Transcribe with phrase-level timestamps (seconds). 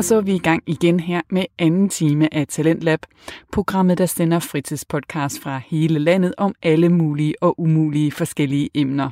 [0.00, 3.00] Og så er vi i gang igen her med anden time af Talentlab,
[3.52, 9.10] programmet, der sender fritidspodcast fra hele landet om alle mulige og umulige forskellige emner.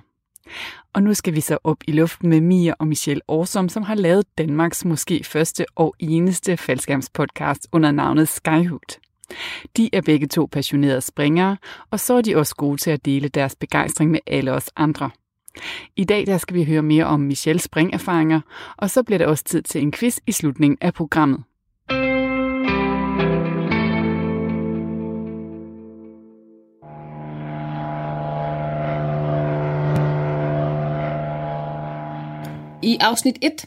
[0.93, 3.95] Og nu skal vi så op i luften med Mia og Michelle Årsom, som har
[3.95, 8.99] lavet Danmarks måske første og eneste faldskærmspodcast under navnet Skyhoot.
[9.77, 11.57] De er begge to passionerede springere,
[11.91, 15.11] og så er de også gode til at dele deres begejstring med alle os andre.
[15.97, 18.41] I dag der skal vi høre mere om Michelles springerfaringer,
[18.77, 21.41] og så bliver det også tid til en quiz i slutningen af programmet.
[32.83, 33.65] I afsnit 1,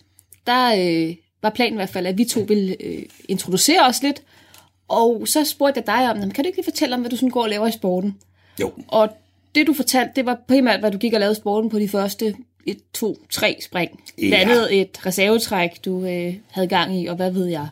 [0.48, 0.76] der
[1.10, 4.22] øh, var planen i hvert fald, at vi to ville øh, introducere os lidt,
[4.88, 7.16] og så spurgte jeg dig om, "Jamen, kan du ikke lige fortælle om, hvad du
[7.16, 8.18] sådan går og laver i sporten?
[8.62, 8.72] Jo.
[8.88, 9.10] Og
[9.56, 12.36] det du fortalte, det var primært, hvad du gik og lavede sporten på de første
[12.68, 13.92] et, to, tre spring.
[14.22, 14.28] Ja.
[14.28, 17.68] Blandt andet et reservetræk, du øh, havde gang i, og hvad ved jeg.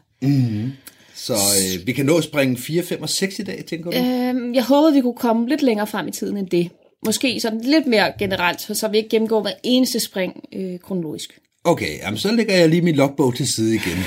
[1.16, 3.98] Så øh, vi kan nå at springe 4, 5 og 6 i dag, tænker du?
[3.98, 6.70] Øhm, jeg håber, vi kunne komme lidt længere frem i tiden end det.
[7.06, 11.40] Måske sådan lidt mere generelt, så, så vi ikke gennemgår hver eneste spring øh, kronologisk.
[11.64, 13.98] Okay, jamen, så lægger jeg lige min logbog til side igen.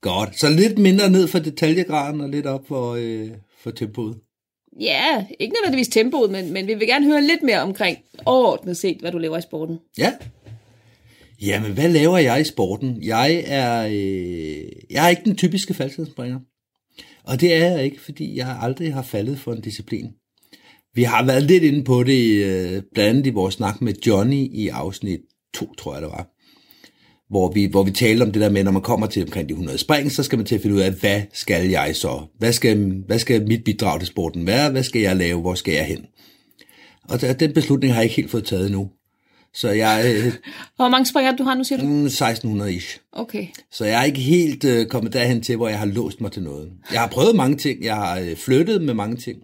[0.00, 0.38] Godt.
[0.38, 3.28] Så lidt mindre ned for detaljegraden og lidt op for, øh,
[3.62, 4.16] for tempoet.
[4.80, 8.98] Ja, ikke nødvendigvis tempoet, men, men vi vil gerne høre lidt mere omkring overordnet set,
[9.00, 9.78] hvad du laver i sporten.
[9.98, 10.12] Ja.
[11.42, 13.02] Jamen, hvad laver jeg i sporten?
[13.02, 16.38] Jeg er, øh, jeg er ikke den typiske faldskabsspringer.
[17.24, 20.12] Og det er jeg ikke, fordi jeg aldrig har faldet for en disciplin.
[20.94, 24.48] Vi har været lidt inde på det, øh, blandt andet i vores snak med Johnny
[24.52, 25.20] i afsnit
[25.54, 26.37] 2, tror jeg det var.
[27.30, 29.52] Hvor vi, hvor vi talte om det der med, når man kommer til omkring de
[29.52, 32.20] 100 spring, så skal man til at finde ud af, hvad skal jeg så?
[32.38, 34.70] Hvad skal, hvad skal mit bidrag til sporten være?
[34.70, 35.40] Hvad skal jeg lave?
[35.40, 36.06] Hvor skal jeg hen?
[37.08, 38.90] Og den beslutning har jeg ikke helt fået taget endnu.
[39.54, 40.32] Så jeg
[40.76, 41.86] Hvor mange springer du har nu, siger du?
[41.86, 42.98] Mm, 1600-ish.
[43.12, 43.46] Okay.
[43.72, 46.42] Så jeg er ikke helt øh, kommet derhen til, hvor jeg har låst mig til
[46.42, 46.70] noget.
[46.92, 47.84] Jeg har prøvet mange ting.
[47.84, 49.38] Jeg har øh, flyttet med mange ting.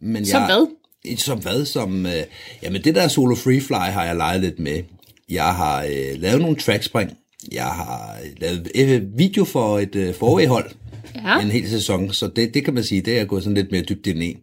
[0.00, 1.16] Men Som jeg, hvad?
[1.16, 1.64] Som hvad?
[1.64, 2.22] Som, øh,
[2.62, 4.82] jamen det der solo free fly har jeg leget lidt med.
[5.28, 7.10] Jeg har øh, lavet nogle trackspring.
[7.52, 10.70] Jeg har lavet video for et øh, forvæhold.
[11.14, 11.40] Ja.
[11.40, 12.12] En hel sæson.
[12.12, 14.22] Så det, det kan man sige, det er jeg gået sådan lidt mere dybt ind
[14.22, 14.36] i.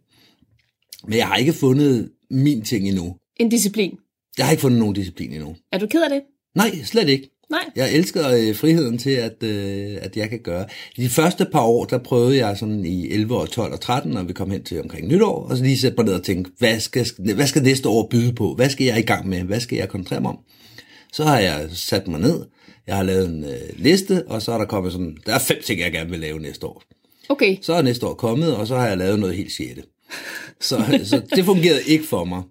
[1.04, 3.16] Men jeg har ikke fundet min ting endnu.
[3.36, 3.98] En disciplin.
[4.38, 5.56] Jeg har ikke fundet nogen disciplin endnu.
[5.72, 6.22] Er du ked af det?
[6.54, 7.30] Nej, slet ikke.
[7.50, 7.64] Nej.
[7.76, 10.66] Jeg elsker øh, friheden til, at, øh, at jeg kan gøre.
[10.96, 14.12] I de første par år, der prøvede jeg sådan i 11 og 12 og 13,
[14.12, 16.50] når vi kom hen til omkring nytår, og så lige sætte mig ned og tænke,
[16.58, 18.54] hvad skal, hvad skal næste år byde på?
[18.54, 19.42] Hvad skal jeg i gang med?
[19.42, 20.38] Hvad skal jeg koncentrere mig om?
[21.12, 22.40] Så har jeg sat mig ned,
[22.90, 25.62] jeg har lavet en øh, liste, og så er der kommet sådan, der er fem
[25.64, 26.82] ting, jeg gerne vil lave næste år.
[27.28, 27.56] Okay.
[27.62, 29.82] Så er næste år kommet, og så har jeg lavet noget helt sjette.
[30.60, 32.42] Så, så det fungerede ikke for mig.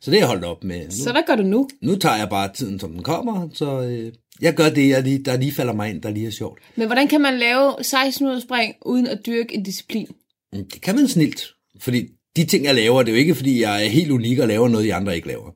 [0.00, 0.84] Så det er jeg holdt op med.
[0.84, 1.68] Nu, Så hvad gør du nu?
[1.82, 5.18] nu tager jeg bare tiden, som den kommer, så øh, jeg gør det, jeg lige,
[5.24, 6.58] der lige falder mig ind, der lige er sjovt.
[6.76, 10.06] Men hvordan kan man lave 1600 spring uden at dyrke en disciplin?
[10.52, 11.46] Mm, Det kan man snilt,
[11.80, 12.06] fordi
[12.36, 14.68] de ting, jeg laver, det er jo ikke, fordi jeg er helt unik og laver
[14.68, 15.50] noget, de andre ikke laver.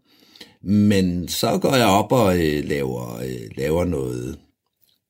[0.64, 4.38] Men så går jeg op og øh, laver, øh, laver noget,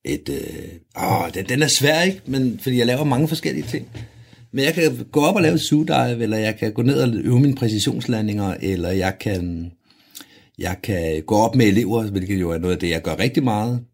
[0.04, 0.68] et, øh,
[1.02, 2.22] åh, den, den er svær, ikke?
[2.26, 3.88] Men, fordi jeg laver mange forskellige ting.
[4.52, 7.40] Men jeg kan gå op og lave sugedive, eller jeg kan gå ned og øve
[7.40, 9.72] mine præcisionslandinger, eller jeg kan,
[10.58, 13.44] jeg kan gå op med elever, hvilket jo er noget af det, jeg gør rigtig
[13.44, 13.84] meget.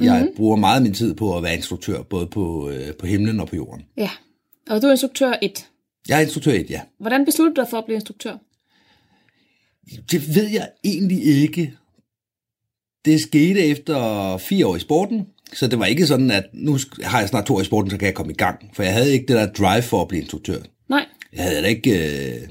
[0.00, 0.36] Jeg mm-hmm.
[0.36, 3.48] bruger meget af min tid på at være instruktør, både på, øh, på himlen og
[3.48, 3.84] på jorden.
[3.96, 4.10] Ja.
[4.70, 5.66] Og du er instruktør 1.
[6.08, 6.80] Jeg er instruktør i et, ja.
[7.00, 8.36] Hvordan besluttede du dig for at blive instruktør?
[10.10, 11.74] Det ved jeg egentlig ikke.
[13.04, 17.20] Det skete efter fire år i sporten, så det var ikke sådan, at nu har
[17.20, 18.70] jeg snart to år i sporten, så kan jeg komme i gang.
[18.74, 20.58] For jeg havde ikke det der drive for at blive instruktør.
[20.88, 21.06] Nej.
[21.32, 21.90] Jeg havde da ikke...
[22.34, 22.48] Øh,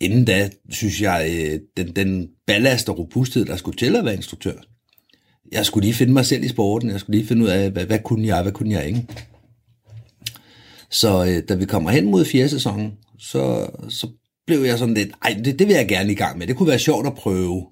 [0.00, 4.14] inden da, synes jeg, øh, den, den ballast og robusthed, der skulle til at være
[4.14, 4.52] instruktør.
[5.52, 6.90] Jeg skulle lige finde mig selv i sporten.
[6.90, 9.06] Jeg skulle lige finde ud af, hvad, hvad kunne jeg, hvad kunne jeg ikke.
[10.90, 14.08] Så øh, da vi kommer hen mod fjerde sæson, så, så
[14.46, 16.46] blev jeg sådan lidt, ej, det, det vil jeg gerne i gang med.
[16.46, 17.66] Det kunne være sjovt at prøve.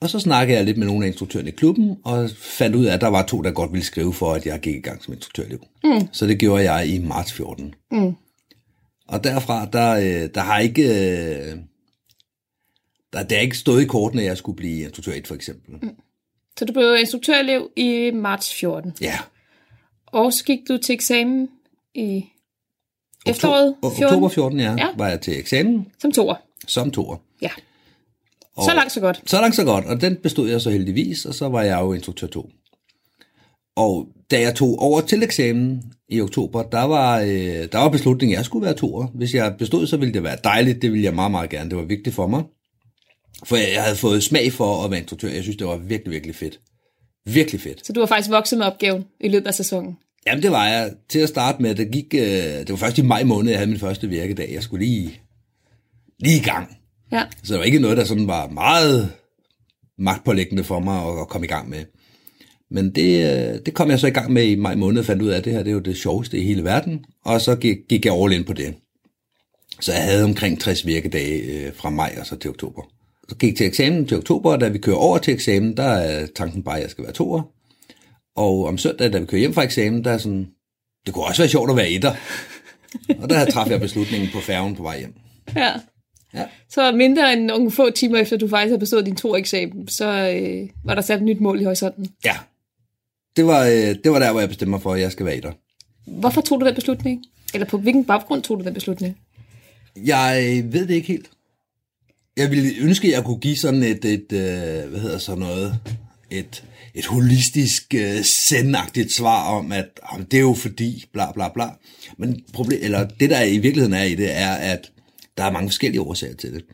[0.00, 2.94] Og så snakkede jeg lidt med nogle af instruktørerne i klubben, og fandt ud af,
[2.94, 5.14] at der var to, der godt ville skrive for, at jeg gik i gang som
[5.14, 5.60] instruktørliv.
[5.84, 6.08] Mm.
[6.12, 7.74] Så det gjorde jeg i marts 14.
[7.90, 8.12] Mm.
[9.08, 10.82] Og derfra, der, øh, der har ikke...
[10.82, 11.56] øh,
[13.12, 15.74] Der, der er ikke stået i kortene, at jeg skulle blive instruktør 1, for eksempel.
[15.82, 15.96] Mm.
[16.58, 18.92] Så du blev instruktørelev i marts 14.
[19.00, 19.18] Ja.
[20.06, 21.48] Og så gik du til eksamen
[21.94, 22.24] i
[23.26, 24.04] efteråret Oktober, 14.
[24.04, 24.86] oktober 14, ja, Ja.
[24.96, 26.34] var jeg til eksamen Som toer.
[26.68, 27.16] som toer.
[27.42, 27.50] Ja.
[28.64, 29.22] Så langt, så godt.
[29.26, 31.92] Så langt så godt, og den bestod jeg så heldigvis, og så var jeg jo
[31.92, 32.50] instruktør 2.
[33.76, 37.28] Og da jeg tog over til eksamen i oktober, der var, øh,
[37.72, 39.06] der var beslutningen, at jeg skulle være toer.
[39.14, 41.70] Hvis jeg bestod, så ville det være dejligt, det ville jeg meget, meget gerne.
[41.70, 42.42] Det var vigtigt for mig.
[43.44, 45.28] For jeg, jeg havde fået smag for at være instruktør.
[45.28, 46.60] Jeg synes, det var virkelig, virkelig fedt.
[47.26, 47.86] Virkelig fedt.
[47.86, 49.96] Så du har faktisk vokset med opgaven i løbet af sæsonen?
[50.26, 50.92] Jamen, det var jeg.
[51.08, 53.70] Til at starte med, det gik, øh, det var først i maj måned, jeg havde
[53.70, 54.50] min første virkedag.
[54.52, 55.20] Jeg skulle lige,
[56.18, 56.76] lige i gang.
[57.12, 57.24] Ja.
[57.42, 59.12] Så det var ikke noget, der sådan var meget
[59.98, 61.84] magtpålæggende for mig at, at komme i gang med.
[62.70, 65.28] Men det, øh, det kom jeg så i gang med i maj måned, fandt ud
[65.28, 67.04] af, at det her det er jo det sjoveste i hele verden.
[67.24, 68.74] Og så gik, gik jeg all in på det.
[69.80, 72.82] Så jeg havde omkring 60 virkedage øh, fra maj og så til oktober.
[73.28, 76.26] Så gik til eksamen til oktober, og da vi kører over til eksamen, der er
[76.36, 77.42] tanken bare, at jeg skal være toer.
[78.36, 80.48] Og om søndag, da vi kører hjem fra eksamen, der er sådan,
[81.06, 82.14] det kunne også være sjovt at være etter.
[83.22, 85.14] og der træffede jeg beslutningen på færgen på vej hjem.
[85.56, 85.72] Ja.
[86.34, 86.44] Ja.
[86.68, 90.06] Så mindre end nogle få timer efter, du faktisk havde bestået din to eksamen, så
[90.06, 92.06] øh, var der sat et nyt mål i horisonten.
[92.24, 92.36] Ja,
[93.36, 95.36] det var, øh, det var der, hvor jeg bestemte mig for, at jeg skal være
[95.36, 95.52] etter.
[96.06, 97.24] Hvorfor tog du den beslutning?
[97.54, 99.18] Eller på hvilken baggrund tog du den beslutning?
[99.96, 101.30] Jeg ved det ikke helt.
[102.36, 105.74] Jeg ville ønske, at jeg kunne give sådan et, et øh, hvad hedder så noget,
[106.30, 111.48] et, et holistisk, øh, sendagtigt svar om, at om det er jo fordi, bla bla
[111.48, 111.68] bla.
[112.18, 114.92] Men problem, eller det, der i virkeligheden er i det, er, at
[115.36, 116.64] der er mange forskellige årsager til det.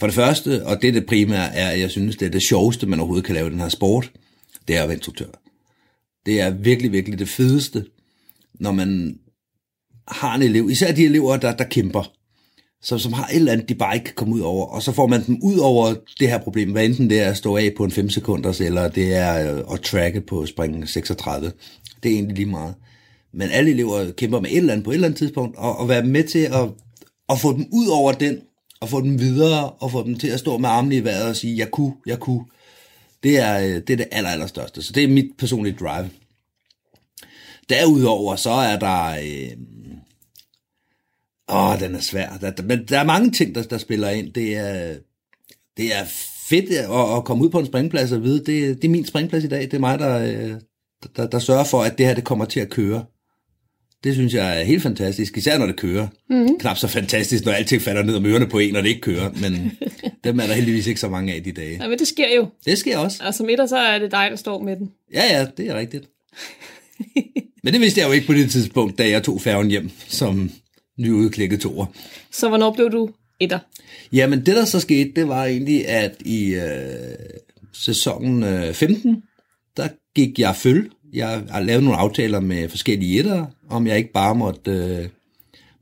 [0.00, 2.42] For det første, og det er det primære, er, at jeg synes, det er det
[2.42, 4.12] sjoveste, man overhovedet kan lave i den her sport,
[4.68, 5.30] det er at være instruktør.
[6.26, 7.84] Det er virkelig, virkelig det fedeste,
[8.54, 9.18] når man
[10.08, 12.12] har en elev, især de elever, der, der kæmper,
[12.86, 14.92] som, som har et eller andet, de bare ikke kan komme ud over, og så
[14.92, 17.72] får man dem ud over det her problem, hvad enten det er at stå af
[17.76, 21.52] på en 5 sekunders, eller det er øh, at tracke på spring 36.
[22.02, 22.74] Det er egentlig lige meget.
[23.32, 25.88] Men alle elever kæmper med et eller andet på et eller andet tidspunkt, og, og
[25.88, 26.70] være med til at,
[27.28, 28.38] at få dem ud over den,
[28.80, 31.36] og få dem videre, og få dem til at stå med armene i vejret og
[31.36, 32.44] sige, jeg kunne, jeg kunne.
[33.22, 34.82] Det er øh, det, er det aller, aller største.
[34.82, 36.10] Så det er mit personlige drive.
[37.68, 39.08] Derudover så er der...
[39.08, 39.56] Øh,
[41.48, 42.38] åh, den er svær.
[42.40, 44.32] Der, der, men der er mange ting, der, der spiller ind.
[44.32, 44.94] Det er,
[45.76, 46.04] det er
[46.48, 49.44] fedt at, at komme ud på en springplads og vide, det, det er min springplads
[49.44, 49.62] i dag.
[49.62, 50.54] Det er mig, der, øh,
[51.16, 53.04] der, der sørger for, at det her det kommer til at køre.
[54.04, 56.08] Det synes jeg er helt fantastisk, især når det kører.
[56.30, 56.58] Mm.
[56.58, 59.30] Knap så fantastisk, når alting falder ned om ørerne på en, når det ikke kører.
[59.40, 59.78] Men
[60.24, 61.78] dem er der heldigvis ikke så mange af de dage.
[61.82, 62.46] Ja, men det sker jo.
[62.66, 63.22] Det sker også.
[63.26, 64.90] Og som etter, så er det dig, der står med den.
[65.14, 66.08] Ja, ja, det er rigtigt.
[67.62, 70.50] Men det vidste jeg jo ikke på det tidspunkt, da jeg tog færgen hjem som
[70.98, 71.86] nyudklækket toer.
[72.32, 73.10] Så hvornår blev du
[73.40, 73.58] etter?
[74.12, 77.16] Jamen, det der så skete, det var egentlig, at i øh,
[77.72, 79.22] sæsonen øh, 15,
[79.76, 80.90] der gik jeg følge.
[81.12, 85.08] Jeg har lavet nogle aftaler med forskellige etter, om jeg ikke bare måtte, øh,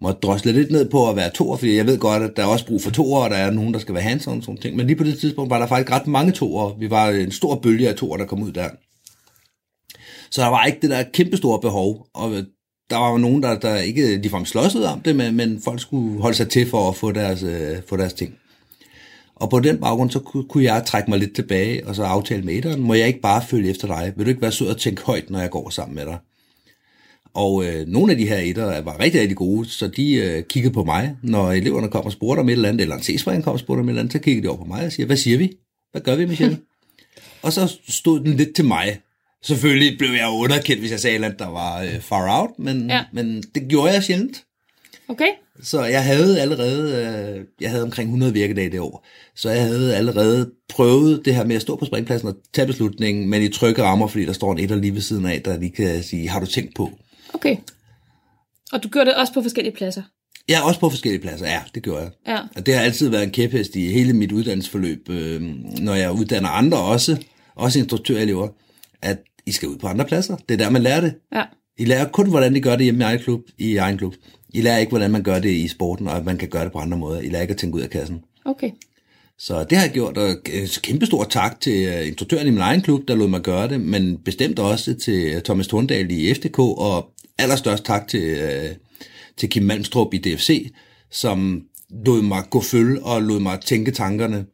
[0.01, 2.47] måtte drosle lidt ned på at være toer, fordi jeg ved godt, at der er
[2.47, 4.77] også brug for toer, og der er nogen, der skal være hands og sådan ting.
[4.77, 6.79] Men lige på det tidspunkt var der faktisk ret mange toer.
[6.79, 8.69] Vi var en stor bølge af toer, der kom ud der.
[10.31, 12.45] Så der var ikke det der kæmpestore behov, og
[12.95, 16.23] der var jo nogen, der, der ikke ligefrem slåsede om det, men, men folk skulle
[16.23, 18.35] holde sig til for at få deres, øh, få deres ting.
[19.35, 22.43] Og på den baggrund, så kunne, kunne jeg trække mig lidt tilbage, og så aftale
[22.43, 24.13] med etteren, må jeg ikke bare følge efter dig?
[24.17, 26.19] Vil du ikke være sød og tænke højt, når jeg går sammen med dig?
[27.35, 30.75] Og øh, nogle af de her etter var rigtig, rigtig gode, så de øh, kiggede
[30.75, 33.53] på mig, når eleverne kom og spurgte om et eller andet, eller en C-spring kom
[33.53, 35.17] og spurgte om et eller andet, så kiggede de over på mig og siger, hvad
[35.17, 35.53] siger vi?
[35.93, 36.59] Hvad gør vi, Michelle?
[37.43, 39.01] og så stod den lidt til mig.
[39.45, 42.95] Selvfølgelig blev jeg underkendt, hvis jeg sagde andet, der var øh, far out, men, Ja.
[42.97, 43.03] ja.
[43.13, 44.45] men det gjorde jeg sjældent.
[45.09, 45.29] Okay?
[45.63, 46.93] Så jeg havde allerede,
[47.39, 49.07] øh, jeg havde omkring 100 virkedage det år,
[49.37, 53.31] så jeg havde allerede prøvet det her med at stå på springpladsen og tage beslutningen,
[53.31, 55.71] men i trygge rammer, fordi der står en etter lige ved siden af, der lige
[55.71, 56.91] kan sige, har du tænkt på?
[57.35, 57.57] Okay.
[58.73, 60.03] Og du gjorde det også på forskellige pladser?
[60.49, 62.11] Ja, også på forskellige pladser, ja, det gjorde jeg.
[62.27, 62.39] Ja.
[62.57, 65.43] Og det har altid været en kæphest i hele mit uddannelsesforløb, øh,
[65.81, 67.17] når jeg uddanner andre også,
[67.55, 68.49] også instruktørelever,
[69.03, 70.37] at I skal ud på andre pladser.
[70.37, 71.15] Det er der, man lærer det.
[71.35, 71.43] Ja.
[71.79, 73.41] I lærer kun, hvordan de gør det hjemme i egen klub.
[73.59, 74.15] I egen klub.
[74.49, 76.73] I lærer ikke, hvordan man gør det i sporten, og at man kan gøre det
[76.73, 77.21] på andre måder.
[77.21, 78.21] I lærer ikke at tænke ud af kassen.
[78.45, 78.71] Okay.
[79.39, 80.37] Så det har jeg gjort, og
[80.83, 83.81] kæmpe stor tak til øh, instruktøren i min egen klub, der lod mig gøre det,
[83.81, 88.71] men bestemt også til Thomas Thorndal i FDK, og allerstørst tak til, øh,
[89.37, 90.73] til Kim Malmstrup i DFC,
[91.11, 91.63] som
[92.07, 94.47] lod mig gå følge og lod mig tænke tankerne.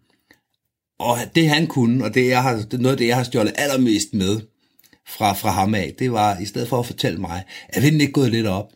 [0.99, 3.23] Og det han kunne, og det, jeg har, det er noget af det, jeg har
[3.23, 4.41] stjålet allermest med
[5.11, 8.13] fra, fra ham af, det var, i stedet for at fortælle mig, er vinden ikke
[8.13, 8.73] gået lidt op,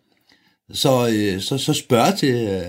[0.73, 2.62] så, øh, så, så spørge til, øh,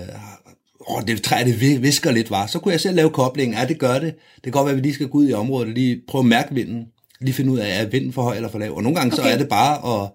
[0.88, 2.46] åh, det træer, det visker lidt, var.
[2.46, 4.14] Så kunne jeg selv lave koblingen, ja, det gør det.
[4.34, 6.20] Det kan godt være, at vi lige skal gå ud i området og lige prøve
[6.22, 6.86] at mærke vinden.
[7.20, 8.76] Lige finde ud af, er vinden for høj eller for lav.
[8.76, 9.22] Og nogle gange okay.
[9.22, 10.10] så er det bare at,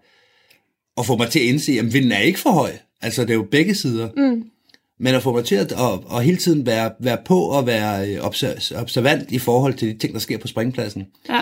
[0.97, 2.71] at få mig til at indse, at vinden er ikke for høj.
[3.01, 4.09] Altså, det er jo begge sider.
[4.17, 4.43] Mm.
[4.99, 8.09] Men at få mig til at, at, at hele tiden være, være på og være
[8.09, 11.41] øh, obser- observant i forhold til de ting, der sker på springpladsen, Ja.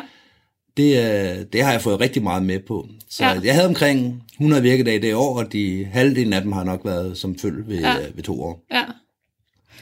[0.80, 0.98] Det,
[1.40, 2.88] øh, det har jeg fået rigtig meget med på.
[3.10, 3.40] Så Ja.
[3.44, 7.18] jeg havde omkring 100 virkedage det år, og de halvdelen af dem har nok været
[7.18, 7.90] som følge ved, Ja.
[7.90, 7.96] ja.
[8.16, 8.62] ved to år.
[8.72, 8.84] Ja.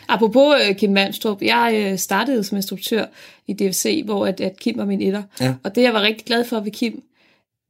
[0.07, 3.05] Apropos øh, Kim Malmstrup, jeg øh, startede som instruktør
[3.47, 5.23] i DFC, hvor at, at Kim var min etter.
[5.41, 5.53] Ja.
[5.63, 7.03] Og det, jeg var rigtig glad for ved Kim,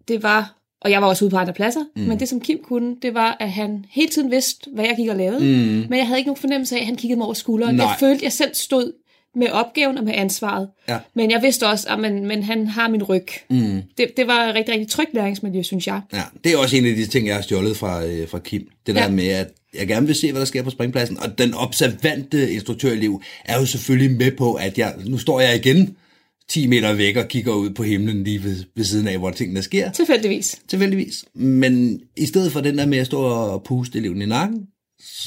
[0.07, 2.01] det var, og jeg var også ude på andre pladser, mm.
[2.01, 5.10] men det, som Kim kunne, det var, at han hele tiden vidste, hvad jeg gik
[5.10, 5.39] og lavede.
[5.39, 5.86] Mm.
[5.89, 7.75] Men jeg havde ikke nogen fornemmelse af, at han kiggede mig over skulderen.
[7.75, 7.86] Nej.
[7.86, 8.91] Jeg følte, at jeg selv stod
[9.38, 10.70] med opgaven og med ansvaret.
[10.89, 10.98] Ja.
[11.15, 13.25] Men jeg vidste også, at men, men han har min ryg.
[13.50, 13.82] Mm.
[13.98, 16.01] Det, det var et rigtig, rigtig trygt læringsmiljø, synes jeg.
[16.13, 18.67] Ja, det er også en af de ting, jeg har stjålet fra, øh, fra Kim.
[18.88, 19.08] Det der Ja.
[19.08, 19.12] ja.
[19.15, 21.20] med, at jeg gerne vil se, hvad der sker på springpladsen.
[21.20, 25.96] Og den observante instruktørliv er jo selvfølgelig med på, at jeg, nu står jeg igen
[26.50, 29.62] 10 meter væk og kigger ud på himlen lige ved, ved siden af, hvor tingene
[29.62, 29.91] sker.
[29.91, 30.60] Tilfældigvis.
[30.67, 31.25] Tilfældigvis.
[31.34, 34.60] Men i stedet for den der med at stå og puste eleven i nakken,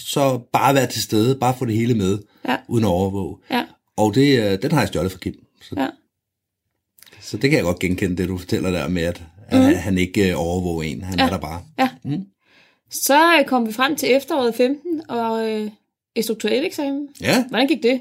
[0.06, 2.56] så bare være til stede, bare få det hele med, Ja.
[2.68, 3.36] uden at overvåge.
[3.50, 3.62] Ja,
[4.00, 5.34] Og det, øh, den har jeg stjålet fra Kim.
[5.62, 5.88] Så, ja.
[7.20, 9.74] så det kan jeg godt genkende, det du fortæller der med, at, at mm.
[9.76, 11.02] han ikke øh, overvåger en.
[11.02, 11.24] Han Ja.
[11.24, 11.62] er der bare.
[11.78, 11.88] Ja.
[12.04, 12.24] Mm.
[12.90, 15.70] Så øh, kom vi frem til efteråret 15 og øh,
[16.14, 17.08] instruktuel eksamen.
[17.20, 18.00] Ja, Hvordan gik det?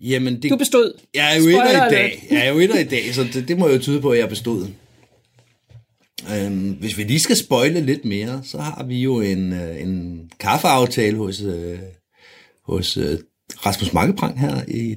[0.00, 1.00] jamen det, Du bestod.
[1.14, 2.26] Jeg er jo Spoiler etter i dag.
[2.30, 4.28] Jeg er jo etter i dag, så det, det må jo tyde på, at jeg
[4.28, 4.66] bestod.
[6.34, 11.16] Øhm, hvis vi lige skal spoile lidt mere, så har vi jo en, en kaffeaftale
[11.16, 11.78] hos, øh,
[12.62, 13.18] hos øh,
[13.66, 14.96] Rasmus Makkeprang her i,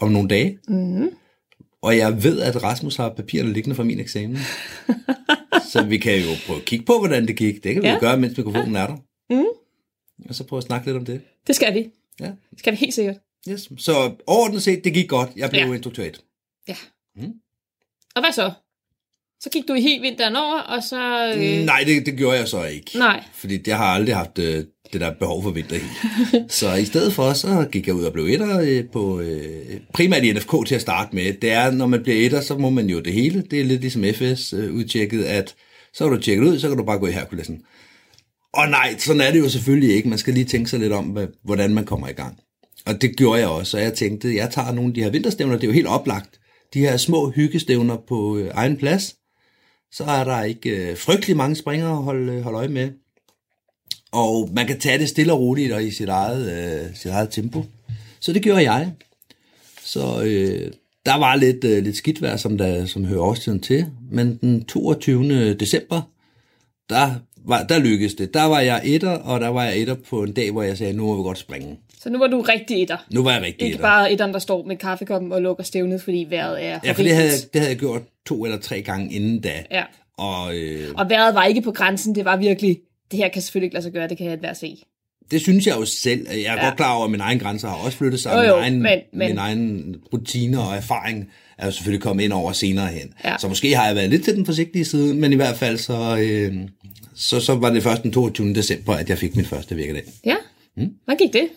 [0.00, 0.58] om nogle dage.
[0.68, 1.10] Mm-hmm.
[1.82, 4.38] Og jeg ved, at Rasmus har papirerne liggende fra min eksamen.
[5.72, 7.64] så vi kan jo prøve at kigge på, hvordan det gik.
[7.64, 7.94] Det kan vi Ja.
[7.94, 8.96] jo gøre, mens mikrofonen er der.
[9.30, 9.46] Mm.
[10.28, 11.20] Og så prøve at snakke lidt om det.
[11.46, 11.90] Det skal vi.
[12.20, 12.26] Ja.
[12.50, 13.16] Det skal vi helt sikkert.
[13.48, 13.68] Yes.
[13.78, 13.92] Så
[14.26, 15.30] overordnet set, det gik godt.
[15.36, 15.72] Jeg blev ja.
[15.72, 16.04] instruktør.
[16.68, 16.76] Ja.
[17.16, 17.32] Mm.
[18.14, 18.52] Og hvad så?
[19.46, 21.32] Så gik du i helt vinteren over, og så...
[21.36, 22.98] Øh, Nej, det, det gjorde jeg så ikke.
[22.98, 23.24] Nej.
[23.34, 25.76] Fordi jeg har aldrig haft øh, det der behov for vinter
[26.48, 30.24] Så i stedet for, så gik jeg ud og blev etter øh, på øh, primært
[30.24, 31.32] i NFK til at starte med.
[31.32, 33.44] Det er, når man bliver etter, så må man jo det hele.
[33.50, 35.54] Det er lidt ligesom FS øh, udtjekket, at
[35.94, 37.60] så er du tjekket ud, så kan du bare gå i Herkulesen.
[38.54, 40.08] Og nej, sådan er det jo selvfølgelig ikke.
[40.08, 42.38] Man skal lige tænke sig lidt om, hvad, hvordan man kommer i gang.
[42.86, 45.54] Og det gjorde jeg også, og jeg tænkte, jeg tager nogle af de her vinterstævner,
[45.54, 46.40] det er jo helt oplagt.
[46.74, 49.14] De her små hyggestævner på øh, egen plads,
[49.96, 52.90] så er der ikke øh, frygtelig mange springere at holde, øh, holde øje med.
[54.12, 57.30] Og man kan tage det stille og roligt og i sit eget, øh, sit eget
[57.30, 57.64] tempo.
[58.20, 58.92] Så det gjorde jeg.
[59.84, 60.72] Så øh,
[61.06, 63.86] der var lidt, øh, lidt skidt vejr, som, der, som hører årstiden til.
[64.10, 65.54] Men den 22.
[65.54, 66.02] december,
[66.88, 68.34] der, var, der lykkedes det.
[68.34, 70.92] Der var jeg etter, og der var jeg etter på en dag, hvor jeg sagde,
[70.92, 71.76] nu må vi godt springe.
[72.06, 72.96] Så nu var du rigtig etter.
[73.12, 73.86] Nu var jeg rigtig Ikke etter.
[73.86, 77.14] bare etteren, der står med kaffekoppen og lukker stævnet, fordi vejret er Ja, for det
[77.14, 79.62] havde, det havde jeg gjort to eller tre gange inden da.
[79.70, 79.82] Ja.
[80.18, 82.78] Og øh, Og vejret var ikke på grænsen, det var virkelig,
[83.10, 84.76] det her kan selvfølgelig ikke lade sig gøre, det kan jeg at se.
[85.30, 86.26] Det synes jeg jo selv.
[86.30, 86.64] Jeg er Ja.
[86.64, 88.32] godt klar over, at mine egne grænser har også flyttet sig.
[88.34, 92.24] Jo, jo, min, egen, men- men- min egen rutiner og erfaring er jo selvfølgelig kommet
[92.24, 93.12] ind over senere hen.
[93.24, 93.36] Ja.
[93.38, 96.16] Så måske har jeg været lidt til den forsigtige side, men i hvert fald så,
[96.20, 96.54] øh,
[97.14, 98.54] så, så var det først den 22.
[98.54, 100.02] december, at jeg fik min første virkedag.
[100.24, 100.36] Ja,
[100.76, 100.90] mm.
[101.04, 101.48] hvordan gik det?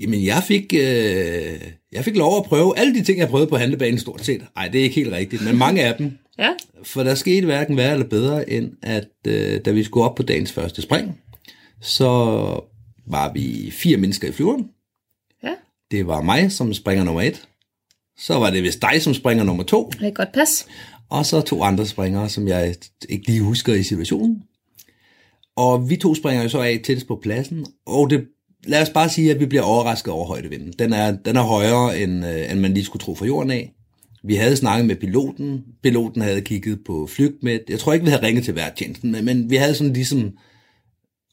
[0.00, 1.60] Jamen, jeg fik, øh,
[1.92, 4.44] jeg fik lov at prøve alle de ting, jeg prøvede på handlebanen stort set.
[4.56, 6.18] Nej, det er ikke helt rigtigt, men mange af dem.
[6.38, 6.50] Ja,
[6.82, 10.22] For der skete hverken værre eller bedre, end at øh, da vi skulle op på
[10.22, 11.18] dagens første spring,
[11.80, 12.06] så
[13.06, 14.68] var vi fire mennesker i flyveren.
[15.42, 15.54] ja,
[15.90, 17.48] Det var mig som springer nummer et.
[18.18, 19.90] Så var det vist dig som springer nummer to.
[19.92, 20.66] det er et godt pas.
[21.10, 22.74] Og så to andre springere, som jeg
[23.08, 24.42] ikke lige husker i situationen.
[25.56, 27.66] Og vi to springer jo så af tættest på pladsen.
[27.86, 28.24] Og det,
[28.66, 30.72] lad os bare sige, at vi bliver overrasket over højdevinden.
[30.78, 33.72] Den er, den er højere, end, øh, end man lige skulle tro fra jorden af.
[34.24, 35.64] Vi havde snakket med piloten.
[35.82, 37.60] Piloten havde kigget på flygtmæt.
[37.68, 40.30] Jeg tror ikke, vi havde ringet til værtjenesten, men, men vi havde sådan ligesom,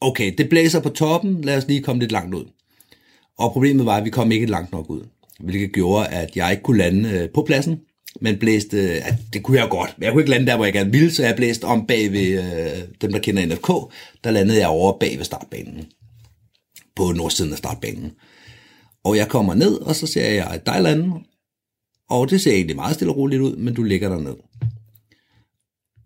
[0.00, 2.44] okay, det blæser på toppen, lad os lige komme lidt langt ud.
[3.38, 5.02] Og problemet var, at vi kom ikke langt nok ud,
[5.40, 7.80] hvilket gjorde, at jeg ikke kunne lande øh, på pladsen,
[8.20, 10.74] men blæste, at det kunne jeg godt, men jeg kunne ikke lande der, hvor jeg
[10.74, 13.94] gerne ville, så jeg blæste om bag ved øh, dem, der kender NFK,
[14.24, 15.84] der landede jeg over bag ved startbanen,
[16.96, 18.12] på nordsiden af startbanen.
[19.04, 21.12] Og jeg kommer ned, og så ser jeg dig lande,
[22.10, 24.34] og det ser egentlig meget stille og roligt ud, men du ligger derned.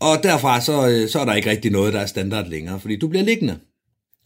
[0.00, 2.96] Og derfra så, øh, så er der ikke rigtig noget, der er standard længere, fordi
[2.96, 3.58] du bliver liggende.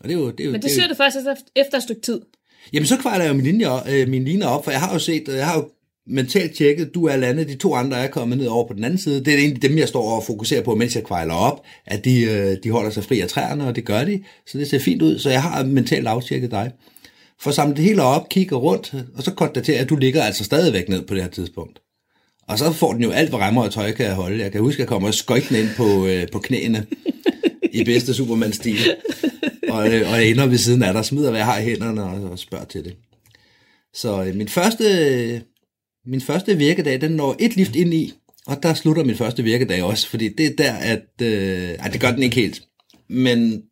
[0.01, 1.77] Og det er jo, det er jo, Men det jo- siger du først efter- efter
[1.77, 2.21] et stykke tid.
[2.73, 4.99] Jamen, så kvaler jeg jo min linje, øh, min linje op, for jeg har jo
[4.99, 5.71] set, jeg har jo
[6.09, 8.99] mentalt tjekket, du er landet, de to andre er kommet ned over på den anden
[8.99, 9.25] side.
[9.25, 12.23] Det er egentlig dem, jeg står og fokuserer på, mens jeg kvejler op, at de,
[12.23, 15.03] øh, de holder sig fri af træerne, og det gør de, så det ser fint
[15.03, 15.19] ud.
[15.19, 16.73] Så jeg har mentalt aftjekket dig.
[17.41, 20.89] For samle det hele op, kigger rundt, og så konstaterer at du ligger altså stadigvæk
[20.89, 21.81] ned på det her tidspunkt.
[22.49, 24.43] Og så får den jo alt, hvad remmer og tøj kan jeg holde.
[24.43, 26.87] Jeg kan huske, at jeg kommer skøjtende ind på, øh, på knæene
[27.73, 28.79] i bedste Superman-stil.
[29.69, 32.03] Og, øh, og jeg ender ved siden af dig, smider, hvad jeg har i hænderne
[32.03, 32.97] og, og spørger til det.
[33.95, 35.43] Så øh, min første,
[36.09, 38.13] min første virkedag, den når et lift ind i,
[38.47, 41.23] og der slutter min første virkedag også, fordi det er der, at...
[41.23, 42.63] Øh, ej, det gør den ikke helt.
[43.09, 43.63] Men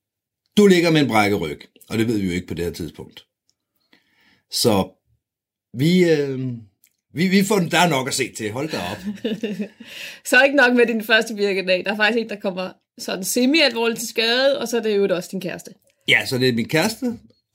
[0.56, 2.72] du ligger med en brækket ryg, og det ved vi jo ikke på det her
[2.72, 3.26] tidspunkt.
[4.50, 4.88] Så
[5.78, 6.40] vi, øh,
[7.14, 8.52] vi, vi får, der er nok at se til.
[8.52, 9.30] Hold da op.
[10.28, 11.84] Så ikke nok med din første virkedag.
[11.84, 15.08] Der er faktisk en, der kommer sådan semi-alvorligt til skade, og så er det jo
[15.10, 15.70] også din kæreste.
[16.08, 17.06] Ja, så det er min kæreste,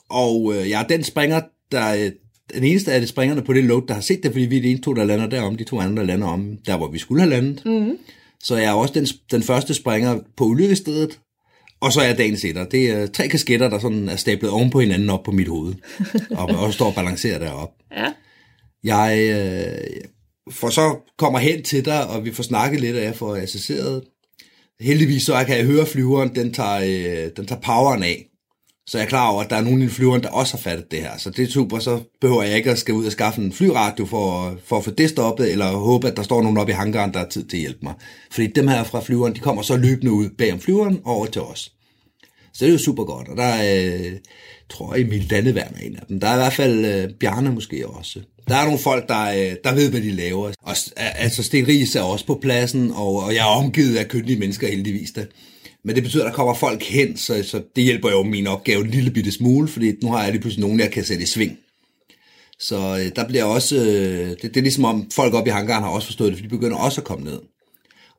[0.10, 2.12] og øh, jeg er den springer, der øh,
[2.54, 4.62] den eneste af de springerne på det load, der har set det, fordi vi er
[4.62, 7.00] de ene to, der lander derom, de to andre, der lander om, der hvor vi
[7.00, 7.62] skulle have landet.
[7.66, 7.98] Mm-hmm.
[8.44, 11.20] Så jeg er også den, den første springer på ulykkestedet,
[11.82, 12.66] og så er jeg dagens etter.
[12.66, 15.74] Det er tre kasketter, der sådan er stablet oven på hinanden op på mit hoved,
[16.32, 17.84] og også står og balancerer deroppe.
[17.98, 18.08] Ja.
[18.84, 20.02] Jeg øh,
[20.52, 24.04] får så kommer hen til dig, og vi får snakket lidt, og jeg får assesseret.
[24.80, 28.31] Heldigvis så kan jeg høre flyveren, den tager, øh, den tager poweren af.
[28.88, 30.92] Så jeg er klar over, at der er nogen i flyveren, der også har fattet
[30.92, 31.18] det her.
[31.18, 34.06] Så det er super, så behøver jeg ikke at skal ud og skaffe en flyradio
[34.06, 37.14] for, for at få det stoppet, eller håbe, at der står nogen oppe i hangaren,
[37.14, 37.94] der har tid til at hjælpe mig.
[38.32, 41.42] Fordi dem her fra flyveren, de kommer så løbende ud bag om flyveren over til
[41.42, 41.72] os.
[42.54, 44.12] Så det er jo super godt, og der er, øh,
[44.70, 46.20] tror jeg, Emil Danneværn er en af dem.
[46.20, 48.20] Der er i hvert fald øh, Bjarne måske også.
[48.48, 50.52] Der er nogle folk, der, øh, der ved, hvad de laver.
[50.64, 54.40] Og, altså, Sten Ries er også på pladsen, og, og jeg er omgivet af køndige
[54.40, 55.12] mennesker heldigvis.
[55.12, 55.26] Der.
[55.84, 58.86] Men det betyder, at der kommer folk hen, så, så det hjælper jo min opgave
[58.86, 61.26] en lille bitte smule, fordi nu har jeg lige pludselig nogen, jeg kan sætte i
[61.26, 61.58] sving.
[62.60, 65.84] Så øh, der bliver også, øh, det, det er ligesom om folk op i hangaren
[65.84, 67.40] har også forstået det, for de begynder også at komme ned.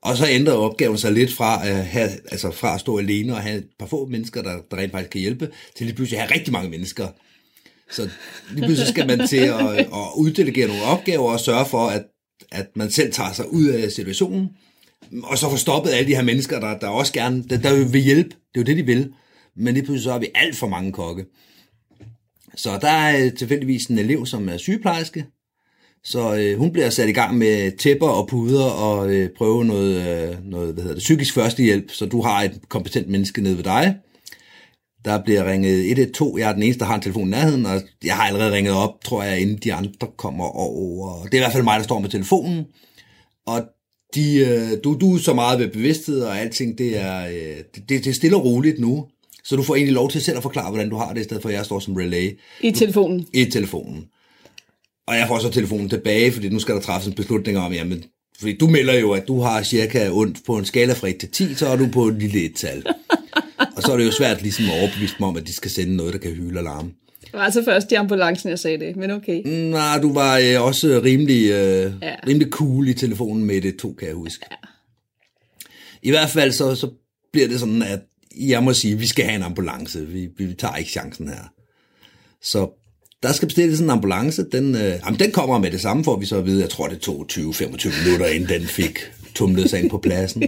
[0.02, 3.40] Og så ændrer opgaven sig lidt fra at, have, altså fra at stå alene og
[3.40, 6.26] have et par få mennesker, der, der rent faktisk kan hjælpe, til lige pludselig at
[6.26, 7.08] have rigtig mange mennesker.
[7.90, 8.08] Så
[8.50, 12.04] lige pludselig skal man til at, at uddelegere nogle opgaver og sørge for, at,
[12.52, 14.48] at man selv tager sig ud af situationen,
[15.22, 18.00] og så få stoppet alle de her mennesker, der, der også gerne, der, der vil
[18.00, 18.28] hjælpe.
[18.28, 19.12] Det er jo det, de vil.
[19.56, 21.24] Men lige pludselig så har vi alt for mange kokke.
[22.56, 25.26] Så der er øh, tilfældigvis en elev, som er sygeplejerske,
[26.04, 29.96] så øh, hun bliver sat i gang med tæpper og puder og øh, prøve noget,
[29.96, 33.64] øh, noget hvad hedder det, psykisk førstehjælp, så du har et kompetent menneske nede ved
[33.64, 33.96] dig.
[35.04, 36.38] Der bliver ringet 112.
[36.38, 38.74] Jeg er den eneste, der har en telefon i nærheden, og jeg har allerede ringet
[38.74, 41.22] op, tror jeg, inden de andre kommer over.
[41.24, 42.64] Det er i hvert fald mig, der står med telefonen.
[43.46, 43.62] Og
[44.14, 47.88] de, øh, du, du er så meget ved bevidsthed, og alting, det er, øh, det,
[47.88, 49.06] det er stille og roligt nu.
[49.44, 51.42] Så du får egentlig lov til selv at forklare, hvordan du har det, i stedet
[51.42, 52.38] for at jeg står som relay.
[52.60, 53.26] I telefonen?
[53.32, 54.04] I telefonen.
[55.06, 58.04] Og jeg får så telefonen tilbage, fordi nu skal der træffes en beslutning om, jamen,
[58.38, 61.30] fordi du melder jo, at du har cirka ondt på en skala fra 1 til
[61.30, 62.84] 10, så er du på et lille et-tal.
[63.76, 65.96] og så er det jo svært ligesom at overbevise dem om, at de skal sende
[65.96, 66.90] noget, der kan hyle og larme.
[67.32, 69.42] Det var altså først i ambulancen, jeg sagde det, men okay.
[69.46, 72.14] Nej, du var øh, også rimelig, øh, ja.
[72.28, 74.46] rimelig cool i telefonen med det to, kan jeg huske.
[74.50, 74.56] Ja.
[76.02, 76.90] I hvert fald så, så
[77.32, 78.00] bliver det sådan, at
[78.40, 80.06] jeg må sige, at vi skal have en ambulance.
[80.06, 81.52] Vi, vi tager ikke chancen her.
[82.42, 82.70] Så
[83.22, 84.44] der skal bestilles en ambulance.
[84.52, 86.60] Den, øh, jamen, den kommer med det samme, for vi så at vide.
[86.60, 87.38] Jeg tror, det tog 20-25
[88.04, 88.98] minutter, inden den fik
[89.34, 90.42] tumlet sig ind på pladsen.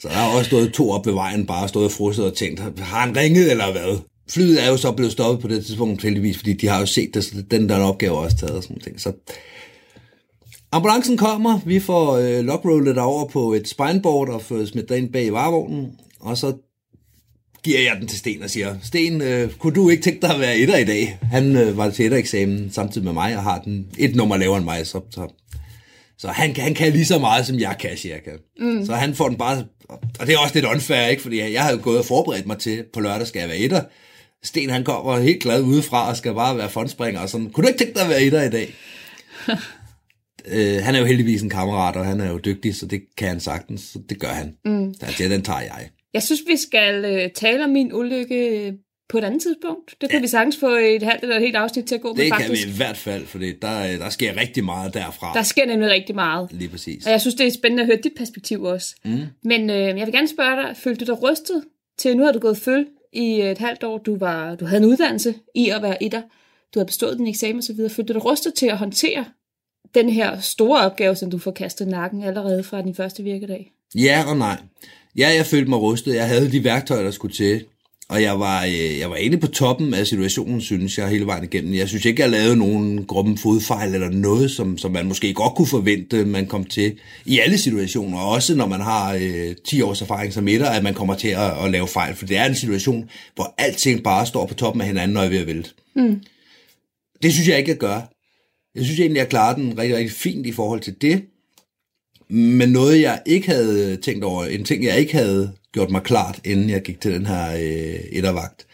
[0.00, 2.60] Så der har også stået to op ved vejen, bare stået og frosset og tænkt,
[2.60, 3.98] har han ringet eller hvad?
[4.30, 7.14] Flyet er jo så blevet stoppet på det tidspunkt, heldigvis, fordi de har jo set
[7.14, 9.00] det, så den der opgave også taget og sådan ting.
[9.00, 9.12] Så
[10.72, 15.26] ambulancen kommer, vi får øh, lockrollet over på et spineboard og får smidt ind bag
[15.26, 16.52] i varevognen, og så
[17.62, 20.40] giver jeg den til Sten og siger, Sten, øh, kunne du ikke tænke dig at
[20.40, 21.18] være etter i dag?
[21.22, 24.64] Han øh, var til eksamen samtidig med mig og har den et nummer lavere end
[24.64, 25.28] mig, så, så,
[26.18, 28.30] så han, han kan lige så meget, som jeg kan, cirka.
[28.60, 28.86] Mm.
[28.86, 31.22] Så han får den bare, og det er også lidt unfair, ikke?
[31.22, 33.82] fordi jeg havde gået og forberedt mig til, på lørdag skal jeg være etter.
[34.44, 37.68] Sten han kommer helt glad udefra og skal bare være fondspringer og sådan, kunne du
[37.68, 38.74] ikke tænke dig at være etter i dag?
[40.54, 43.28] øh, han er jo heldigvis en kammerat, og han er jo dygtig, så det kan
[43.28, 44.56] han sagtens, så det gør han.
[44.64, 44.94] Mm.
[44.94, 45.88] Så den tager jeg.
[46.14, 48.72] Jeg synes, vi skal øh, tale om min ulykke
[49.08, 49.94] på et andet tidspunkt.
[50.00, 50.22] Det kan ja.
[50.22, 52.50] vi sagtens få et halvt eller et helt afsnit til at gå det med, faktisk.
[52.50, 55.34] Det kan vi i hvert fald, for der, der sker rigtig meget derfra.
[55.34, 56.48] Der sker nemlig rigtig meget.
[56.52, 57.06] Lige præcis.
[57.06, 58.94] Og jeg synes, det er spændende at høre dit perspektiv også.
[59.04, 59.20] Mm.
[59.44, 61.64] Men øh, jeg vil gerne spørge dig, følte du dig rystet
[61.98, 64.88] til, nu har du gået føl i et halvt år, du, var, du havde en
[64.88, 66.22] uddannelse i at være etter,
[66.74, 69.24] du har bestået din eksamen osv., følte du dig rustet til at håndtere
[69.94, 73.72] den her store opgave, som du får kastet nakken allerede fra din første virkedag?
[73.94, 74.62] Ja og nej.
[75.16, 76.14] Ja, jeg følte mig rustet.
[76.14, 77.64] Jeg havde de værktøjer, der skulle til.
[78.08, 81.44] Og jeg var, øh, jeg var egentlig på toppen af situationen, synes jeg, hele vejen
[81.44, 81.74] igennem.
[81.74, 85.54] Jeg synes ikke, jeg lavede nogen gruppen fodfejl eller noget, som, som man måske godt
[85.54, 88.18] kunne forvente, man kom til i alle situationer.
[88.18, 91.64] Også når man har øh, 10 års erfaring som etter, at man kommer til at,
[91.64, 92.14] at lave fejl.
[92.14, 95.26] For det er en situation, hvor alting bare står på toppen af hinanden, når jeg
[95.26, 95.70] er ved at vælte.
[95.96, 96.20] Mm.
[97.22, 98.00] Det synes jeg ikke, jeg gør.
[98.74, 101.22] Jeg synes egentlig, jeg klarer den rigtig, rigtig fint i forhold til det.
[102.28, 106.40] Men noget, jeg ikke havde tænkt over, en ting, jeg ikke havde gjort mig klart,
[106.44, 108.66] inden jeg gik til den her øh, ettervagt,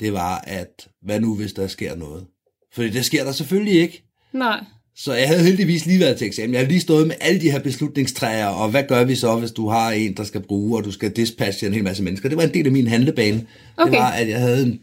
[0.00, 2.24] det var, at hvad nu, hvis der sker noget?
[2.74, 4.04] For det sker der selvfølgelig ikke.
[4.32, 4.64] Nej.
[4.96, 6.52] Så jeg havde heldigvis lige været til eksamen.
[6.52, 9.50] Jeg havde lige stået med alle de her beslutningstræer, og hvad gør vi så, hvis
[9.50, 12.28] du har en, der skal bruge, og du skal dispatche en hel masse mennesker.
[12.28, 13.46] Det var en del af min handlebane.
[13.76, 13.90] Okay.
[13.90, 14.80] Det var, at jeg havde en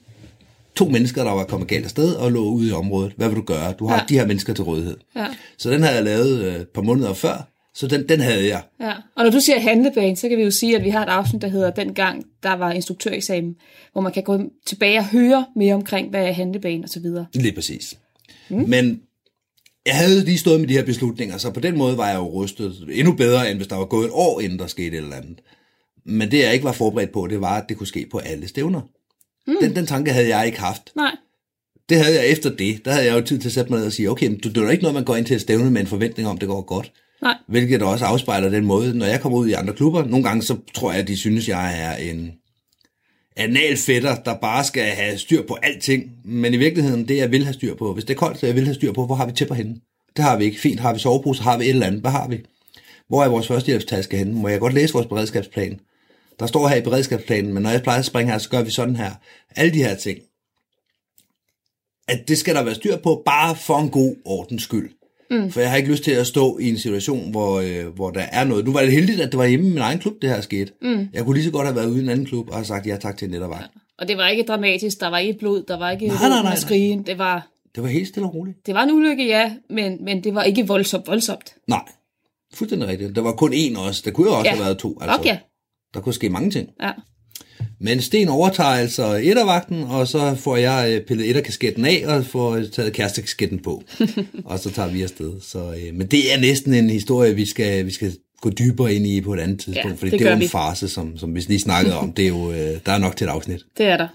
[0.75, 3.13] to mennesker, der var kommet galt afsted og lå ude i området.
[3.17, 3.73] Hvad vil du gøre?
[3.79, 4.03] Du har ja.
[4.09, 4.97] de her mennesker til rådighed.
[5.15, 5.27] Ja.
[5.57, 8.63] Så den havde jeg lavet øh, et par måneder før, så den, den havde jeg.
[8.79, 11.09] Ja, og når du siger handlebane, så kan vi jo sige, at vi har et
[11.09, 13.55] afsnit, der hedder Dengang, der var instruktøreksamen,
[13.91, 17.25] hvor man kan gå tilbage og høre mere omkring, hvad er handlebane og så videre.
[17.33, 17.97] Lige præcis.
[18.49, 18.65] Mm.
[18.67, 19.01] Men
[19.85, 22.23] jeg havde lige stået med de her beslutninger, så på den måde var jeg jo
[22.25, 25.15] rustet endnu bedre, end hvis der var gået et år, inden der skete et eller
[25.15, 25.41] andet.
[26.05, 28.47] Men det, jeg ikke var forberedt på, det var, at det kunne ske på alle
[28.47, 28.81] stævner.
[29.47, 29.55] Mm.
[29.61, 30.91] Den, den tanke havde jeg ikke haft.
[30.95, 31.11] Nej,
[31.89, 32.85] Det havde jeg efter det.
[32.85, 34.57] Der havde jeg jo tid til at sætte mig ned og sige, okay, men det
[34.57, 36.47] er jo ikke noget, man går ind til et stævne med en forventning om, det
[36.47, 40.05] går godt nej, Hvilket også afspejler den måde, når jeg kommer ud i andre klubber.
[40.05, 42.31] Nogle gange så tror jeg, at de synes, jeg er en
[43.35, 46.11] analfætter, der bare skal have styr på alting.
[46.23, 48.55] Men i virkeligheden, det jeg vil have styr på, hvis det er koldt, så jeg
[48.55, 49.75] vil have styr på, hvor har vi tæpper henne?
[50.15, 50.59] Det har vi ikke.
[50.59, 52.01] Fint, har vi sovepose, har vi et eller andet.
[52.01, 52.45] Hvad har vi?
[53.07, 54.33] Hvor er vores førstehjælpstaske henne?
[54.33, 55.79] Må jeg godt læse vores beredskabsplan?
[56.39, 58.71] Der står her i beredskabsplanen, men når jeg plejer at springe her, så gør vi
[58.71, 59.11] sådan her.
[59.55, 60.19] Alle de her ting.
[62.07, 64.89] At det skal der være styr på, bare for en god ordens skyld.
[65.31, 65.51] Mm.
[65.51, 68.21] For jeg har ikke lyst til at stå i en situation, hvor, øh, hvor der
[68.31, 68.65] er noget.
[68.65, 70.71] Nu var det heldigt, at det var hjemme i min egen klub, det her skete.
[70.81, 71.07] Mm.
[71.13, 72.87] Jeg kunne lige så godt have været ude i en anden klub og have sagt
[72.87, 73.71] ja tak til en nettervagt.
[73.99, 76.41] og det var ikke dramatisk, der var ikke blod, der var ikke Nej, nej, nej,
[76.41, 76.55] nej.
[76.55, 78.65] skrigen, det var, Det var helt stille og roligt.
[78.65, 81.55] det var en ulykke, ja, men, men det var ikke voldsomt, voldsomt.
[81.67, 81.81] Nej,
[82.53, 83.15] fuldstændig rigtigt.
[83.15, 84.01] Der var kun én også.
[84.05, 84.55] Der kunne jo også Ja.
[84.55, 84.97] have været to.
[85.01, 85.37] Altså, Okay,
[85.93, 86.69] Der kunne ske mange ting.
[86.81, 86.91] ja.
[87.79, 92.59] Men Sten overtager altså ettervagten, og så får jeg øh, pillet etterkasketten af, og får
[92.73, 93.83] taget kærestekasketten på.
[94.45, 95.33] og så tager vi afsted.
[95.41, 99.07] Så, øh, men det er næsten en historie, vi skal, vi skal gå dybere ind
[99.07, 100.47] i på et andet tidspunkt, Ja, fordi det det, er jo en vi.
[100.47, 102.11] farse, som, som vi lige snakkede om.
[102.13, 103.61] Det er jo, øh, der er nok til et afsnit.
[103.77, 104.07] Det er der.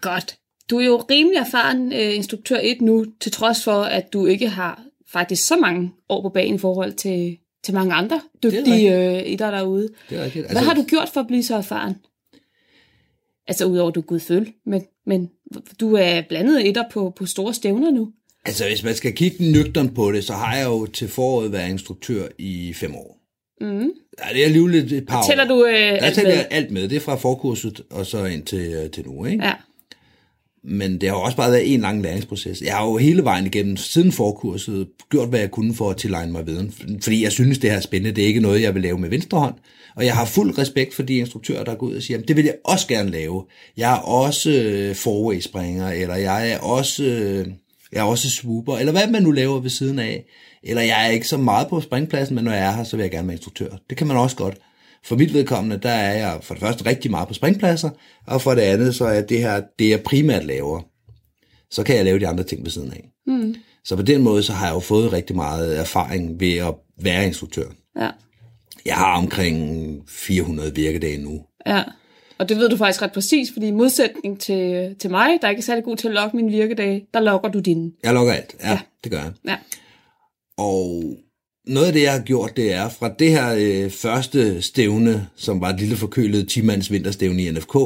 [0.00, 0.36] Godt.
[0.70, 4.48] Du er jo rimelig erfaren øh, instruktør 1 nu, til trods for, at du ikke
[4.48, 9.22] har faktisk så mange år på banen i forhold til, til mange andre dygtige øh,
[9.32, 9.88] idrætter derude.
[10.10, 10.50] Det er rigtigt.
[10.50, 11.94] Hvad har du gjort for at blive så erfaren?
[13.48, 15.30] Altså udover du gud føl, men, men
[15.80, 18.12] du er blandet etter på, på store stævner nu.
[18.46, 21.68] Altså, hvis man skal kigge nøgtern på det, så har jeg jo til foråret været
[21.70, 23.18] instruktør i fem år.
[23.60, 23.66] Mm.
[24.24, 25.48] Ja, det er alligevel et par Tæller år.
[25.48, 26.44] du øh, Der alt tæller med?
[26.50, 26.88] alt med.
[26.88, 29.44] Det er fra forkurset og så ind til, øh, til nu, ikke?
[29.44, 29.52] Ja.
[30.64, 32.62] Men det har jo også bare været en lang læringsproces.
[32.62, 36.32] Jeg har jo hele vejen igennem, siden forkurset, gjort, hvad jeg kunne for at tilegne
[36.32, 36.74] mig viden.
[37.02, 38.16] Fordi jeg synes, det her er spændende.
[38.16, 39.54] Det er ikke noget, jeg vil lave med venstre hånd.
[39.96, 42.44] Og jeg har fuld respekt for de instruktører, der går ud og siger, det vil
[42.44, 43.44] jeg også gerne lave.
[43.76, 47.46] Jeg er også øh, forwayspringer, eller jeg er også, øh,
[47.92, 50.24] jeg er også swooper, eller hvad man nu laver ved siden af.
[50.62, 53.02] Eller jeg er ikke så meget på springpladsen, men når jeg er her, så vil
[53.02, 53.68] jeg gerne være instruktør.
[53.90, 54.56] Det kan man også godt.
[55.04, 57.90] For mit vedkommende, der er jeg for det første rigtig meget på springpladser,
[58.26, 60.80] og for det andet, så er det her, det jeg primært laver.
[61.70, 63.08] Så kan jeg lave de andre ting ved siden af.
[63.26, 63.54] Mm.
[63.84, 67.26] Så på den måde, så har jeg jo fået rigtig meget erfaring ved at være
[67.26, 67.66] instruktør.
[68.00, 68.10] Ja.
[68.86, 71.40] Jeg har omkring 400 virkedage nu.
[71.66, 71.82] ja.
[72.38, 75.50] Og det ved du faktisk ret præcis, fordi i modsætning til, til mig, der er
[75.50, 77.92] ikke særlig god til at logge mine virkedage, der logger du dine.
[78.04, 78.54] Jeg logger alt.
[78.60, 78.78] Ja, Ja.
[79.04, 79.32] det gør jeg.
[79.48, 79.56] Ja.
[80.58, 81.02] Og
[81.66, 85.60] noget af det, jeg har gjort, det er fra det her øh, første stævne, som
[85.60, 87.76] var et lille forkølet 10-mands vinterstævne i NFK,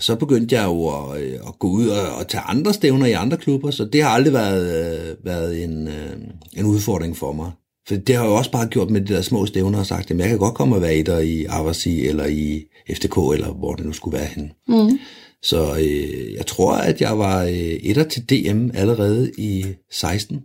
[0.00, 3.12] så begyndte jeg jo at, øh, at gå ud og, og tage andre stævner i
[3.12, 6.16] andre klubber, så det har aldrig været, øh, været en, øh,
[6.56, 7.50] en udfordring for mig.
[7.88, 10.10] For det har jeg jo også bare gjort med de der små stævner og sagt,
[10.10, 13.74] at jeg kan godt komme og være etter i Aversi eller i FDK, eller hvor
[13.74, 14.50] det nu skulle være henne.
[14.68, 14.98] Mm.
[15.42, 20.40] Så øh, jeg tror, at jeg var øh, etter til DM allerede i 16.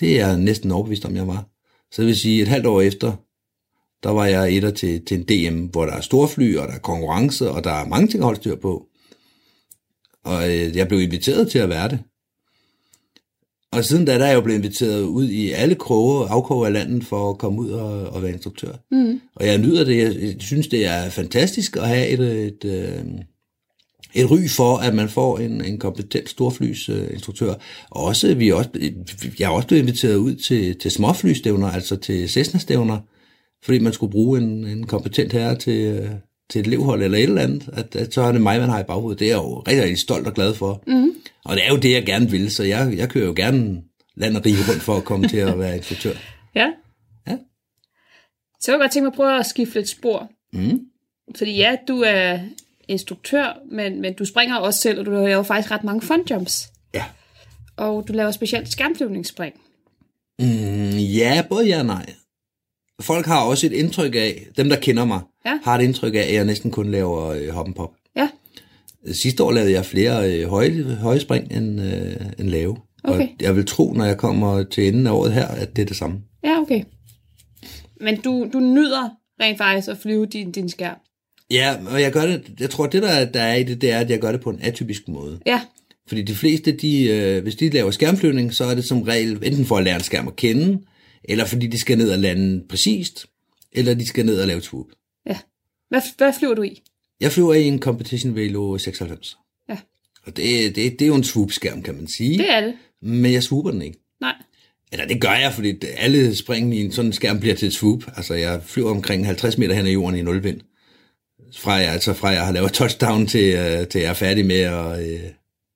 [0.00, 1.48] Det er jeg næsten overbevist om, jeg var.
[1.92, 3.12] Så det vil sige, et halvt år efter,
[4.02, 6.78] der var jeg etter til, til en DM, hvor der er storfly, og der er
[6.78, 8.86] konkurrence, og der er mange ting at holde styr på.
[10.24, 11.98] Og øh, jeg blev inviteret til at være det.
[13.72, 16.72] Og siden da, der er jeg jo blevet inviteret ud i alle kroge, afkroge af
[16.72, 18.72] landet for at komme ud og, og være instruktør.
[18.90, 19.20] Mm.
[19.36, 20.20] Og jeg nyder det.
[20.22, 23.04] Jeg synes, det er fantastisk at have et, et, øh,
[24.14, 27.54] et ry for, at man får en, en kompetent storflysinstruktør.
[27.90, 28.70] Og også, vi er også,
[29.38, 32.98] jeg er også blevet inviteret ud til, til småflystævner, altså til Cessna-stævner,
[33.62, 36.10] fordi man skulle bruge en, en kompetent herre til,
[36.50, 38.80] til et elevhold eller et eller andet, at, at så er det mig, man har
[38.80, 39.18] i baghovedet.
[39.18, 40.82] Det er jeg jo rigtig, rigtig stolt og glad for.
[40.86, 41.12] Mm.
[41.44, 43.82] Og det er jo det, jeg gerne vil, så jeg, jeg kører jo gerne
[44.14, 46.12] land og rige rundt for at komme til at være instruktør.
[46.54, 46.72] Ja.
[47.28, 47.36] Ja.
[48.60, 50.30] Så jeg godt tænke mig at prøve at skifte lidt spor.
[50.52, 50.80] Mm.
[51.36, 52.38] Fordi ja, du er
[52.90, 56.70] instruktør, men, men du springer også selv, og du laver faktisk ret mange fun jumps.
[56.94, 57.04] Ja.
[57.76, 59.54] Og du laver specielt skærmflyvningsspring.
[60.38, 62.06] Mm, ja, både ja og nej.
[63.00, 65.58] Folk har også et indtryk af, dem der kender mig, Ja.
[65.64, 67.90] har et indtryk af, at jeg næsten kun laver øh, hop pop.
[68.16, 68.28] Ja,
[69.12, 72.76] Sidste år lavede jeg flere øh, høje, høje spring end, øh, end lave.
[73.04, 73.22] Okay.
[73.22, 75.86] Og jeg vil tro, når jeg kommer til enden af året her, at det er
[75.86, 76.20] det samme.
[76.44, 76.82] ja okay.
[78.00, 79.08] Men du, du nyder
[79.40, 80.96] rent faktisk at flyve din, din skærm.
[81.50, 83.98] Ja, og jeg gør det, jeg tror, det der, der er i det, det er,
[83.98, 85.40] at jeg gør det på en atypisk måde.
[85.46, 85.60] Ja,
[86.08, 89.64] Fordi de fleste, de, øh, hvis de laver skærmflyvning, så er det som regel enten
[89.64, 90.80] for at lære en skærm at kende,
[91.24, 93.26] eller fordi de skal ned og lande præcist,
[93.72, 94.86] eller de skal ned og lave swoop.
[95.26, 95.38] ja.
[95.88, 96.82] Hvad, hvad flyver du i?
[97.20, 99.36] Jeg flyver i en Competition Velo 96.
[99.68, 99.76] Ja,
[100.26, 102.38] Og det, det, det er jo en swoop-skærm, kan man sige.
[102.38, 102.74] det er det.
[103.02, 103.98] Men jeg swooper den ikke.
[104.20, 104.34] Nej.
[104.92, 108.04] Eller det gør jeg, fordi alle spring i en sådan skærm bliver til et swoop.
[108.16, 110.60] Altså jeg flyver omkring 50 meter hen ad jorden i nulvind.
[111.58, 114.60] Fra jeg, altså fra jeg har lavet touchdown til, øh, til jeg er færdig med
[114.60, 115.20] at, øh,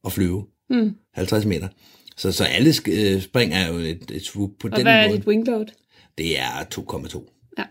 [0.07, 0.47] at flyve.
[0.71, 0.91] Mm.
[1.15, 1.69] 50 meter.
[2.17, 5.07] Så, så alle øh, spring er jo et, et swoop på Og den hvad er
[5.09, 5.19] måde.
[5.19, 5.67] dit wingload?
[6.19, 7.55] Det er 2,2.
[7.59, 7.65] Ja.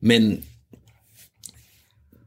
[0.00, 0.44] Men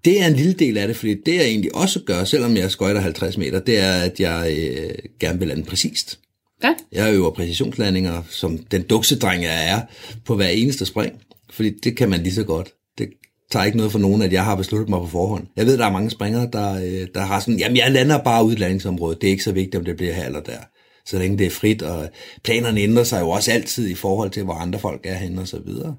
[0.06, 2.72] det er en lille del af det, fordi det jeg egentlig også gør, selvom jeg
[2.72, 6.20] skøjter 50 meter, det er, at jeg øh, gerne vil lande præcist.
[6.64, 9.82] Ja, Jeg øver præcisionslandinger, som den duksedreng jeg er,
[10.26, 11.22] på hver eneste spring.
[11.50, 12.74] Fordi det kan man lige så godt.
[12.98, 13.10] Det
[13.52, 15.48] tager ikke noget for nogen, at jeg har besluttet mig på forhånd.
[15.56, 18.46] Jeg ved, der er mange springere, der, øh, der har sådan, jamen jeg lander bare
[18.46, 19.22] ud i landingsområdet.
[19.22, 20.60] Det er ikke så vigtigt, om det bliver her eller der.
[21.06, 22.10] Så længe det er frit, og
[22.44, 25.48] planerne ændrer sig jo også altid i forhold til, hvor andre folk er henne og
[25.48, 25.96] så videre.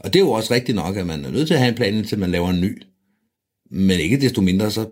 [0.00, 1.74] Og det er jo også rigtigt nok, at man er nødt til at have en
[1.74, 2.82] plan, indtil man laver en ny.
[3.70, 4.86] Men ikke desto mindre, så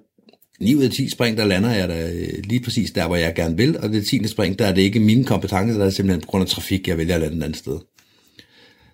[0.61, 3.35] 9 ud af 10 spring, der lander jeg da øh, lige præcis der, hvor jeg
[3.35, 4.29] gerne vil, og det 10.
[4.29, 6.99] spring, der er det ikke mine kompetencer, der er simpelthen på grund af trafik, jeg
[6.99, 7.79] vælger at lande et andet sted.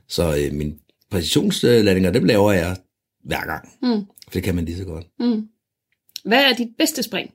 [0.08, 0.74] Så øh, min
[1.10, 2.76] præcisionslandinger, dem laver jeg
[3.28, 4.04] hver gang, Mm.
[4.24, 5.06] for det kan man lige så godt.
[5.20, 5.42] Mm.
[6.24, 7.30] Hvad er dit bedste spring?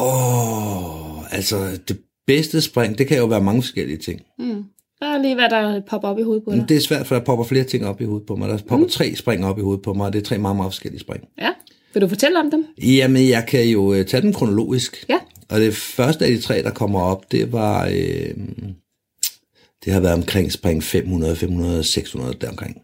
[0.00, 4.20] Åh, altså det bedste spring, det kan jo være mange forskellige ting.
[4.38, 4.64] Mm.
[5.00, 6.64] Bare lige, hvad der popper op i hovedet på dig.
[6.68, 8.48] Det er svært, for der popper flere ting op i hovedet på mig.
[8.48, 8.88] Der popper mm.
[8.90, 11.24] tre spring op i hovedet på mig, og det er tre meget, meget forskellige spring.
[11.40, 11.50] Ja.
[11.94, 12.66] Vil du fortælle om dem?
[12.82, 15.04] Jamen, jeg kan jo øh, tage dem kronologisk.
[15.08, 15.18] Ja.
[15.48, 17.86] Og det første af de tre, der kommer op, det var...
[17.86, 18.34] Øh,
[19.84, 22.82] det har været omkring spring 500, 500, 600 deromkring.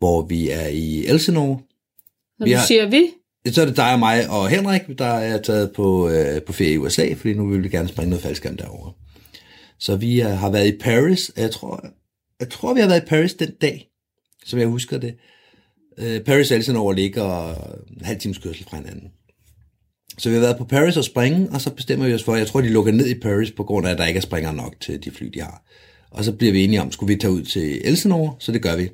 [0.00, 1.58] Hvor vi er i Elsinore.
[2.38, 3.02] Når Vi du har- siger vi,
[3.52, 6.72] Så er det dig og mig og Henrik, der er taget på, øh, på ferie
[6.72, 8.92] i USA, fordi nu vil vi gerne springe noget faldskærm derovre.
[9.78, 11.84] Så vi øh, har været i Paris, og jeg tror,
[12.40, 13.88] jeg tror, vi har været i Paris den dag,
[14.46, 15.14] som jeg husker det.
[15.98, 17.54] Øh, Paris og Elsinore ligger
[17.98, 19.08] en halv times kørsel fra hinanden.
[20.18, 22.46] Så vi har været på Paris og springe, og så bestemmer vi os for, jeg
[22.46, 24.74] tror, de lukker ned i Paris, på grund af, at der ikke er springere nok
[24.80, 25.62] til de fly, de har.
[26.10, 28.76] Og så bliver vi enige om, skulle vi tage ud til Elsinore, så det gør
[28.76, 28.88] vi.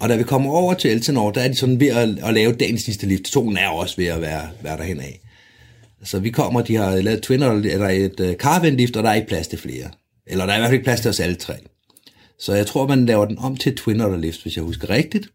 [0.00, 2.52] Og da vi kommer over til Elsinore, der er de sådan ved at, at lave
[2.52, 3.28] dagens sidste lift.
[3.28, 5.20] Solen er også ved at være, være derhen af.
[6.04, 9.10] Så vi kommer, de har lavet twin, eller et øh, uh, caravan lift, og der
[9.10, 9.90] er ikke plads til flere.
[10.26, 11.54] Eller der er i hvert fald ikke plads til os alle tre.
[12.38, 15.28] Så jeg tror, man laver den om til twin otter lift, hvis jeg husker rigtigt.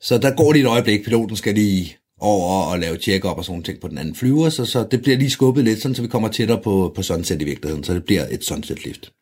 [0.00, 3.52] Så der går lige et øjeblik, piloten skal lige over og lave check-up og sådan
[3.52, 6.02] nogle ting på den anden flyver, så, så det bliver lige skubbet lidt, sådan, så
[6.02, 9.12] vi kommer tættere på, på sunset i virkeligheden, så det bliver et sunset lift.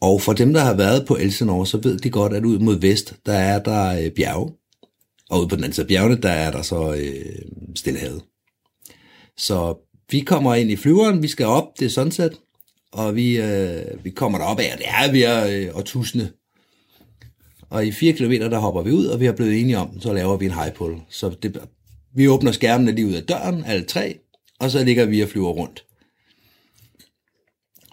[0.00, 2.80] Og for dem, der har været på Elsinore, så ved de godt, at ud mod
[2.80, 4.52] vest, der er der øh, bjerge.
[5.30, 7.42] Og ude på den anden side af bjergene, der er der så øh,
[7.76, 8.22] stillehavet.
[9.36, 9.74] Så
[10.10, 12.38] vi kommer ind i flyveren, vi skal op, det er sunset,
[12.92, 16.32] og vi, øh, vi kommer derop af, og det er vi er øh, at.
[17.70, 20.12] Og i 4 km, der hopper vi ud, og vi har blevet enige om, så
[20.12, 20.96] laver vi en high pull.
[21.08, 21.58] Så det,
[22.14, 24.18] vi åbner skærmene lige ud af døren, alle tre,
[24.60, 25.84] og så ligger vi og flyver rundt.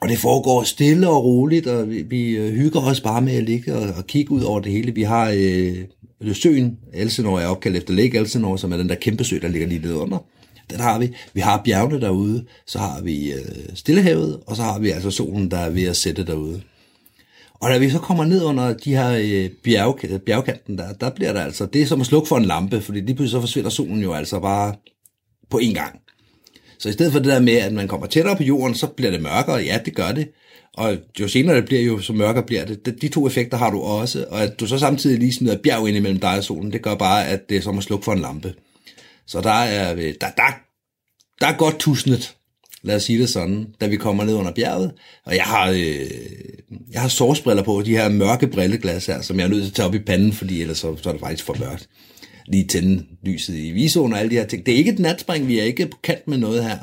[0.01, 3.43] Og det foregår stille og roligt, og vi, vi øh, hygger os bare med at
[3.43, 4.93] ligge og, og kigge ud over det hele.
[4.93, 9.23] Vi har øh, søen, Elsinore er opkaldt efter Lake Elsinore, som er den der kæmpe
[9.23, 10.17] sø, der ligger lige nede under.
[10.69, 11.11] Den har vi.
[11.33, 13.39] Vi har bjergene derude, så har vi øh,
[13.73, 16.61] Stillehavet, og så har vi altså solen, der er ved at sætte derude.
[17.53, 21.33] Og da vi så kommer ned under de her øh, bjerg, bjergkanten der, der bliver
[21.33, 23.69] der altså, det er som at slukke for en lampe, fordi lige pludselig så forsvinder
[23.69, 24.75] solen jo altså bare
[25.49, 25.99] på én gang.
[26.85, 29.11] Så i stedet for det der med, at man kommer tættere på jorden, så bliver
[29.11, 29.55] det mørkere.
[29.55, 30.27] Ja, det gør det.
[30.73, 33.01] Og jo senere det bliver, jo så mørkere bliver det.
[33.01, 34.25] De, to effekter har du også.
[34.29, 36.95] Og at du så samtidig lige smider bjerg ind imellem dig og solen, det gør
[36.95, 38.53] bare, at det er som at slukke for en lampe.
[39.27, 40.59] Så der er, øh, der, der,
[41.41, 42.35] der er godt tusnet,
[42.83, 44.91] lad os sige det sådan, da vi kommer ned under bjerget.
[45.25, 46.11] Og jeg har, øh,
[46.91, 49.75] jeg har sårsbriller på, de her mørke brilleglas her, som jeg er nødt til at
[49.75, 51.89] tage op i panden, fordi ellers så, så er det faktisk for mørkt.
[52.47, 54.65] Lige tænde lyset i visoen og alle de her ting.
[54.65, 56.79] Det er ikke et natspring, vi er ikke på kant med noget her.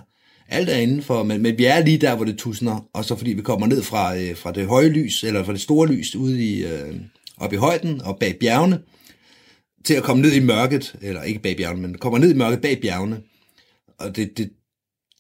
[0.49, 3.33] Alt er indenfor, men, men vi er lige der, hvor det tusner, og så fordi
[3.33, 6.45] vi kommer ned fra, øh, fra det høje lys, eller fra det store lys ude
[6.45, 6.95] i, øh,
[7.37, 8.81] op i højden og bag bjergene,
[9.85, 12.61] til at komme ned i mørket, eller ikke bag bjergene, men kommer ned i mørket
[12.61, 13.21] bag bjergene.
[13.99, 14.51] Og det, det,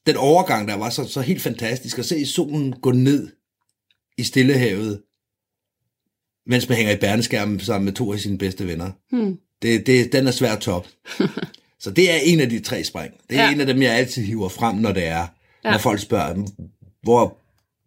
[0.06, 3.28] den overgang der var så, så helt fantastisk at se solen gå ned
[4.18, 5.02] i Stillehavet,
[6.46, 8.90] mens man hænger i bærneskærmen sammen med to af sine bedste venner.
[9.10, 9.38] Hmm.
[9.62, 10.86] Det, det, den er svært top.
[11.82, 13.12] så det er en af de tre spring.
[13.30, 13.52] Det er Ja.
[13.52, 15.26] en af dem, jeg altid hiver frem, når det er,
[15.64, 15.70] ja.
[15.70, 16.46] Når folk spørger,
[17.02, 17.36] hvor,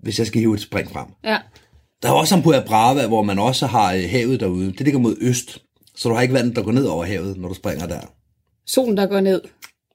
[0.03, 1.05] hvis jeg skal hive et spring frem.
[1.23, 1.37] Ja.
[2.01, 4.71] Der er også Ampuja Brava, hvor man også har øh, havet derude.
[4.71, 5.61] Det ligger mod øst.
[5.95, 7.99] Så du har ikke vandet, der går ned over havet, når du springer der.
[8.67, 9.41] Solen, der går ned.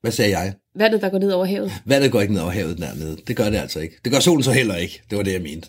[0.00, 0.54] Hvad sagde jeg?
[0.76, 1.72] Vandet, der går ned over havet.
[1.84, 3.16] Vandet går ikke ned over havet dernede.
[3.26, 3.96] Det gør det altså ikke.
[4.04, 5.02] Det gør solen så heller ikke.
[5.10, 5.68] Det var det, jeg mente.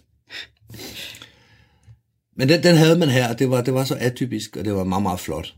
[2.38, 4.74] Men den, den havde man her, og det var, det var så atypisk, og det
[4.74, 5.54] var meget, meget flot.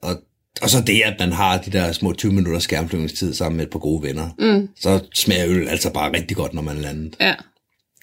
[0.00, 0.22] Og,
[0.62, 3.70] og så det, at man har de der små 20 minutter skærmflyvningstid sammen med et
[3.70, 4.30] par gode venner.
[4.38, 4.68] Mm.
[4.76, 7.16] Så smager øl altså bare rigtig godt, når man er landet.
[7.20, 7.34] Ja.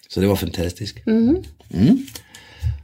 [0.09, 1.03] Så det var fantastisk.
[1.07, 1.45] Mm-hmm.
[1.69, 1.99] Mm.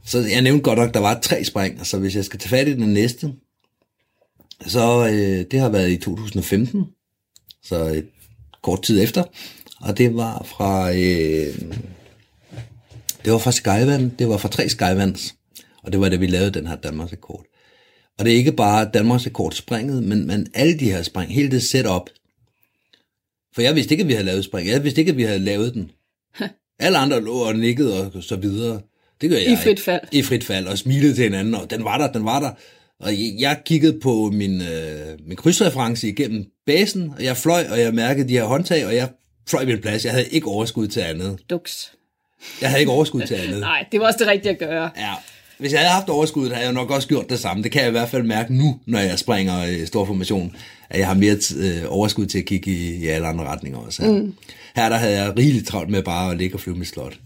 [0.04, 2.48] Så jeg nævnte godt nok, at der var tre spring, så hvis jeg skal tage
[2.48, 3.32] fat i den næste,
[4.66, 6.84] så øh, det har været i 2015,
[7.62, 8.08] så et
[8.62, 9.24] kort tid efter,
[9.80, 11.54] og det var fra, øh,
[13.24, 15.34] det var fra Skyvand, det var fra tre Skyvands,
[15.82, 17.44] og det var det, vi lavede den her Danmarks rekord.
[18.18, 21.50] Og det er ikke bare Danmarks rekord springet, men, men alle de her spring, hele
[21.50, 22.10] det setup.
[23.54, 24.68] For jeg vidste ikke, at vi havde lavet spring.
[24.68, 25.90] Jeg vidste ikke, at vi havde lavet den.
[26.80, 28.80] Alle andre lå og nikkede og så videre.
[29.20, 30.00] Det gør jeg I frit fald.
[30.12, 32.50] I frit fald, og smilede til hinanden, og den var der, den var der.
[33.00, 37.80] Og jeg, jeg kiggede på min, øh, min krydsreference igennem basen, og jeg fløj, og
[37.80, 39.08] jeg mærkede de her håndtag, og jeg
[39.48, 40.04] fløj min plads.
[40.04, 41.38] Jeg havde ikke overskud til andet.
[41.50, 41.92] Duks.
[42.60, 43.60] Jeg havde ikke overskud til andet.
[43.70, 44.90] Nej, det var også det rigtige at gøre.
[44.96, 45.14] Ja,
[45.58, 47.62] hvis jeg havde haft overskud, havde jeg nok også gjort det samme.
[47.62, 50.56] Det kan jeg i hvert fald mærke nu, når jeg springer i stor formation,
[50.90, 54.02] at jeg har mere øh, overskud til at kigge i, i alle andre retninger også.
[54.02, 54.12] Her.
[54.12, 54.34] Mm.
[54.76, 57.18] her der havde jeg rigeligt travlt med bare at ligge og flyve med slot.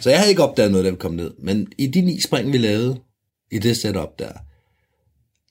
[0.00, 1.30] Så jeg havde ikke opdaget noget, da vi kom ned.
[1.38, 2.98] Men i de ni spring, vi lavede
[3.50, 4.32] i det setup der,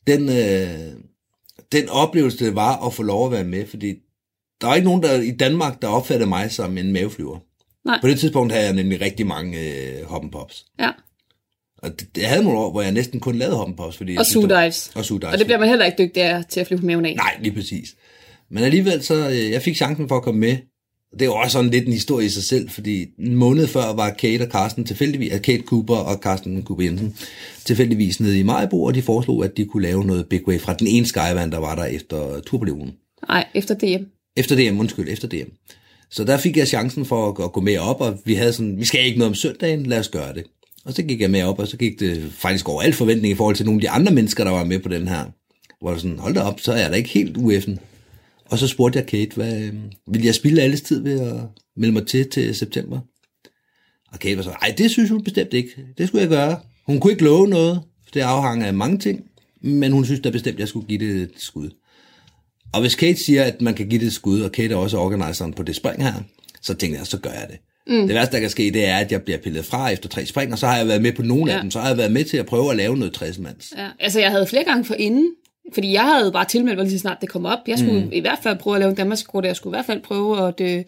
[0.07, 0.91] den, øh,
[1.71, 3.95] den oplevelse, det var at få lov at være med, fordi
[4.61, 7.39] der var ikke nogen der i Danmark, der opfattede mig som en maveflyver.
[7.85, 8.01] Nej.
[8.01, 10.65] På det tidspunkt havde jeg nemlig rigtig mange øh, hoppenpops.
[10.79, 10.91] Ja.
[11.77, 13.97] Og det, jeg havde nogle år, hvor jeg næsten kun lavede hoppenpops.
[13.97, 14.91] Fordi Og sugedives.
[14.95, 15.33] Og sugedives.
[15.33, 17.15] Og det bliver man heller ikke dygtig til at flyve på maven af.
[17.15, 17.95] Nej, lige præcis.
[18.51, 20.57] Men alligevel så, øh, jeg fik chancen for at komme med.
[21.13, 23.93] Det er jo også sådan lidt en historie i sig selv, fordi en måned før
[23.93, 27.17] var Kate og Carsten tilfældigvis, at Kate Cooper og Carsten Cooper Jensen
[27.65, 30.73] tilfældigvis nede i Majbo, og de foreslog, at de kunne lave noget Big Way fra
[30.73, 32.93] den ene Skyvan, der var der efter Turboleven.
[33.27, 34.03] Nej, efter DM.
[34.37, 35.49] Efter DM, undskyld, efter DM.
[36.09, 38.79] Så der fik jeg chancen for at, at gå med op, og vi havde sådan,
[38.79, 40.43] vi skal ikke noget om søndagen, lad os gøre det.
[40.85, 43.35] Og så gik jeg med op, og så gik det faktisk over al forventning i
[43.35, 45.25] forhold til nogle af de andre mennesker, der var med på den her.
[45.81, 47.77] Hvor jeg sådan, hold da op, så er jeg da ikke helt UF'en.
[48.45, 49.73] Og så spurgte jeg Kate, hvad, øh,
[50.07, 51.41] vil jeg spille alles tid ved at
[51.77, 52.99] melde mig til til september?
[54.11, 55.69] Og Kate var så, nej, det synes hun bestemt ikke.
[55.97, 56.59] Det skulle jeg gøre.
[56.85, 59.25] Hun kunne ikke love noget, for det afhang af mange ting,
[59.61, 61.69] men hun synes da bestemt, at jeg skulle give det et skud.
[62.73, 64.97] Og hvis Kate siger, at man kan give det et skud, og Kate er også
[64.97, 66.13] organiseren på det spring her,
[66.61, 67.57] så tænkte jeg, så gør jeg det.
[67.87, 68.07] Mm.
[68.07, 70.51] Det værste, der kan ske, det er, at jeg bliver pillet fra efter tre spring,
[70.51, 71.57] og så har jeg været med på nogle ja.
[71.57, 71.71] Af dem.
[71.71, 73.73] Så har jeg været med til at prøve at lave noget 60 mands.
[73.77, 73.87] Ja.
[73.99, 75.29] Altså, jeg havde flere gange for inden,
[75.73, 77.59] fordi jeg havde bare tilmeldt mig lige så snart det kom op.
[77.67, 78.11] Jeg skulle mm.
[78.13, 80.47] i hvert fald prøve at lave en Danmarkskort, og jeg skulle i hvert fald prøve
[80.47, 80.83] at, øh,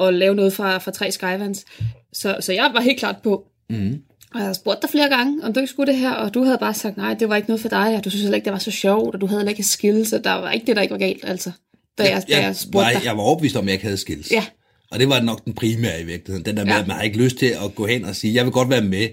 [0.00, 1.64] at lave noget fra, fra tre Skyvans.
[2.12, 3.44] Så, så jeg var helt klart på.
[3.70, 4.02] Mm.
[4.32, 6.44] Og jeg havde spurgt dig flere gange, om du ikke skulle det her, og du
[6.44, 8.44] havde bare sagt, nej, det var ikke noget for dig, og du synes heller ikke,
[8.44, 10.76] det var så sjovt, og du havde heller ikke skills, og der var ikke det,
[10.76, 11.50] der ikke var galt, altså,
[11.98, 13.04] da jeg, da jeg spurgte var, dig.
[13.04, 14.30] jeg var overbevist om, at jeg ikke havde skills.
[14.30, 14.44] Ja.
[14.90, 16.44] Og det var nok den primære i virkeligheden.
[16.44, 16.80] Den der med, Ja.
[16.80, 18.82] at man har ikke lyst til at gå hen og sige, jeg vil godt være
[18.84, 19.08] med,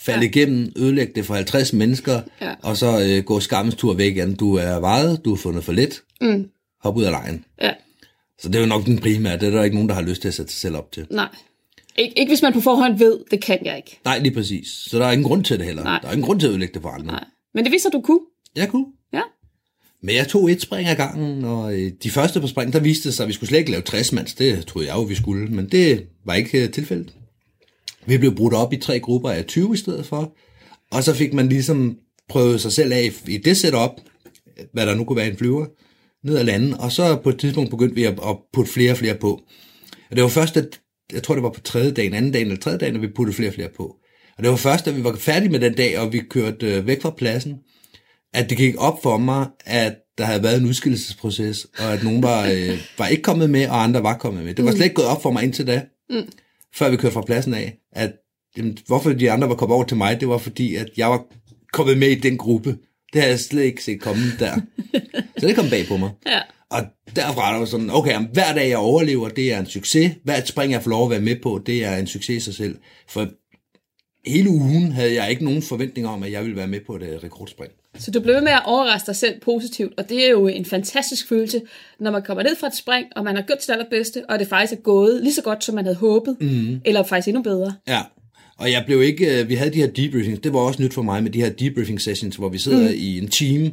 [0.00, 0.28] falde ja.
[0.30, 2.54] Igennem, ødelægge det for 50 mennesker, Ja.
[2.62, 4.34] og så øh, gå skammens tur væk igen.
[4.36, 6.48] Du er vejet, du har fundet for lidt, Mm.
[6.82, 7.44] hop ud af lejen.
[7.62, 7.72] Ja,
[8.38, 9.38] Så det er jo nok den primære.
[9.38, 11.06] Det er der ikke nogen, der har lyst til at sætte sig selv op til.
[11.10, 11.28] nej.
[11.98, 14.00] Ik- ikke hvis man på forhånd ved, det kan jeg ikke.
[14.04, 14.68] Nej, lige præcis.
[14.68, 15.82] Så der er ingen grund til det heller.
[15.84, 15.98] Nej.
[16.02, 17.06] Der er ingen grund til at ødelægge det for andre.
[17.06, 17.24] Nej.
[17.54, 18.20] Men det viser, du kunne.
[18.56, 18.86] Jeg kunne.
[20.02, 23.08] Men jeg tog et spring ad gangen, og øh, de første på spring, der viste
[23.08, 24.34] det sig, at vi skulle slet ikke lave 60 mands.
[24.34, 27.14] Det troede jeg jo, vi skulle, men det var ikke øh, tilfældet.
[28.06, 30.36] Vi blev brudt op i tre grupper af 20 i stedet for,
[30.90, 31.96] og så fik man ligesom
[32.28, 33.90] prøvet sig selv af i det setup,
[34.72, 35.66] hvad der nu kunne være en flyver,
[36.24, 38.96] ned ad landen, og så på et tidspunkt begyndte vi at, at putte flere og
[38.96, 39.42] flere på.
[40.10, 40.80] Og det var først, at,
[41.12, 43.36] jeg tror det var på tredje dagen, anden dagen eller tredje dagen, at vi puttede
[43.36, 43.96] flere og flere på.
[44.36, 46.86] Og det var først, da vi var færdige med den dag, og vi kørte øh,
[46.86, 47.56] væk fra pladsen,
[48.34, 52.22] at det gik op for mig, at der havde været en udskillelsesproces, og at nogen
[52.22, 54.54] var, øh, var ikke kommet med, og andre var kommet med.
[54.54, 56.32] Det var slet ikke gået op for mig indtil da, mm.
[56.74, 58.12] før vi kørte fra pladsen af, at
[58.56, 61.24] jamen, hvorfor de andre var kommet over til mig, det var fordi, at jeg var
[61.72, 62.78] kommet med i den gruppe.
[63.12, 64.60] Det havde jeg slet ikke set komme der.
[65.38, 66.10] Så det kom bag på mig.
[66.26, 66.40] Ja.
[66.70, 66.82] Og
[67.16, 70.12] derfra er der sådan, okay, jamen, hver dag jeg overlever, det er en succes.
[70.24, 72.54] Hvert spring jeg får lov at være med på, det er en succes i sig
[72.54, 72.78] selv.
[73.08, 73.28] For
[74.26, 77.02] hele ugen havde jeg ikke nogen forventning om, at jeg ville være med på et
[77.02, 77.72] øh, rekordspring.
[77.98, 80.64] Så du blev ved med at overraske dig selv positivt, og det er jo en
[80.64, 81.60] fantastisk følelse,
[82.00, 84.48] når man kommer ned fra et spring, og man har gjort sit allerbedste, og det
[84.48, 86.80] faktisk er gået lige så godt, som man havde håbet, mm.
[86.84, 87.74] eller faktisk endnu bedre.
[87.88, 88.02] Ja,
[88.58, 91.02] og jeg blev ikke, øh, vi havde de her debriefings, det var også nyt for
[91.02, 92.94] mig med de her debriefing sessions, hvor vi sidder mm.
[92.96, 93.72] i en team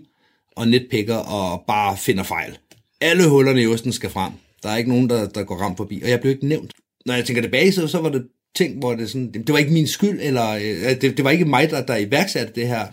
[0.56, 2.58] og netpicker og bare finder fejl.
[3.02, 4.32] Alle hullerne i osten skal frem.
[4.64, 6.72] Der er ikke nogen, der, der går ramt forbi, og jeg blev ikke nævnt.
[7.06, 8.24] Når jeg tænker tilbage, så, så var det
[8.56, 11.32] ting, hvor det sådan, det, det var ikke min skyld, eller øh, det, det var
[11.32, 12.88] ikke mig, der, der iværksatte det her.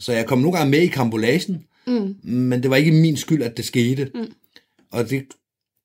[0.00, 2.16] Så jeg kom nogle gange med i kambolagen, mm.
[2.22, 4.10] men det var ikke min skyld, at det skete.
[4.14, 4.32] Mm.
[4.92, 5.24] Og det,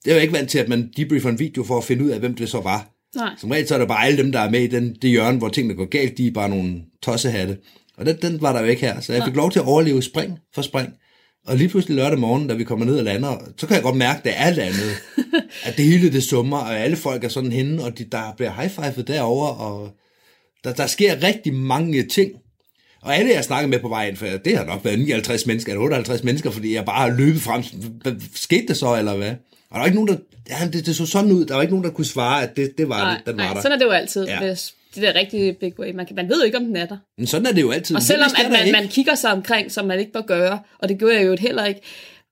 [0.06, 2.10] det er jo ikke vant til, at man debriefer en video for at finde ud
[2.10, 2.90] af, hvem det så var.
[3.16, 3.30] Nej.
[3.38, 5.38] Som regel så er det bare alle dem, der er med i den, det hjørne,
[5.38, 7.58] hvor tingene går galt, de er bare nogle tossehatte.
[7.98, 10.04] Og den, den var der jo ikke her, så jeg fik lov til at overleve
[10.04, 10.94] spring for spring.
[11.46, 13.96] Og lige pludselig lørdag morgen, da vi kommer ned og lander, så kan jeg godt
[13.96, 14.92] mærke, at det er landet.
[15.66, 18.52] at det hele det summer, og alle folk er sådan henne, og de, der bliver
[18.62, 19.90] high-fivet derovre, og
[20.64, 22.32] der, der sker rigtig mange ting.
[23.04, 25.84] Og alle, jeg snakker med på vejen, for det har nok været 59 mennesker, eller
[25.84, 27.64] 58 mennesker, fordi jeg bare har løbet frem.
[28.36, 29.32] Skete det så, eller hvad?
[29.70, 30.18] Og der var ikke nogen, der...
[30.50, 31.46] Ja, det, det så sådan ud.
[31.46, 33.44] Der var ikke nogen, der kunne svare, at det, det var Nej, det, den var
[33.44, 33.62] nej, der.
[33.62, 34.26] sådan er det jo altid.
[34.26, 34.40] Ja.
[34.40, 35.92] Hvis det der rigtige big way.
[35.92, 36.98] Man, kan, man ved jo ikke, om den er der.
[37.18, 37.96] Men sådan er det jo altid.
[37.96, 40.98] Og selvom at man, man kigger sig omkring, som man ikke bør gøre, og det
[41.00, 41.82] gjorde jeg jo heller ikke,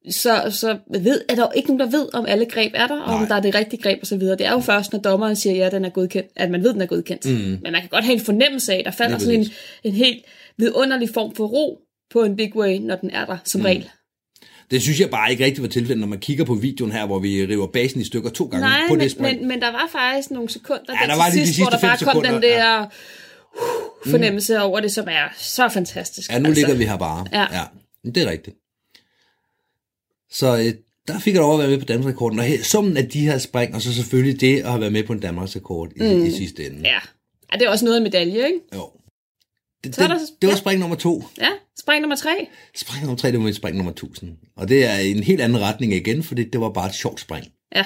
[0.09, 2.99] så, så ved, er der jo ikke nogen, der ved, om alle greb er der,
[2.99, 4.19] og om der er det rigtige greb osv.
[4.19, 6.81] Det er jo først, når dommeren siger, ja, den er godkendt, at man ved, den
[6.81, 7.25] er godkendt.
[7.25, 7.59] Mm.
[7.61, 9.47] Men man kan godt have en fornemmelse af, der falder sådan en,
[9.83, 10.25] en helt
[10.57, 11.79] vidunderlig form for ro
[12.11, 13.65] på en big way, når den er der, som mm.
[13.65, 13.89] regel.
[14.71, 17.19] Det synes jeg bare ikke rigtig var tilfældet, når man kigger på videoen her, hvor
[17.19, 19.39] vi river basen i stykker to gange Nej, på men, det spring.
[19.39, 21.59] men, men der var faktisk nogle sekunder Ja, der, der var til lige de sidst,
[21.59, 22.85] hvor sidste der bare kom den der
[24.05, 26.31] uh, fornemmelse over det, som er så fantastisk.
[26.31, 26.61] Ja, nu altså.
[26.61, 27.25] ligger vi her bare.
[27.31, 27.41] Ja.
[27.41, 27.63] ja.
[28.03, 28.55] Men det er rigtigt.
[30.31, 30.73] Så øh,
[31.07, 33.75] der fik jeg lov at være med på Danmarksrekorden, og summen af de her spring,
[33.75, 36.25] og så selvfølgelig det at have været med på en Danmarksrekord i, mm.
[36.25, 36.79] i sidste ende.
[36.83, 36.99] Ja.
[37.53, 38.59] ja, det er også noget af medalje, ikke?
[38.75, 38.89] Jo.
[39.83, 40.57] Det, Så er det, der- det var ja.
[40.57, 41.23] spring nummer to.
[41.41, 42.47] Ja, spring nummer tre.
[42.75, 44.31] Spring nummer tre, det var mit spring nummer 1000.
[44.57, 47.45] Og det er en helt anden retning igen, fordi det var bare et sjovt spring.
[47.75, 47.85] Ja,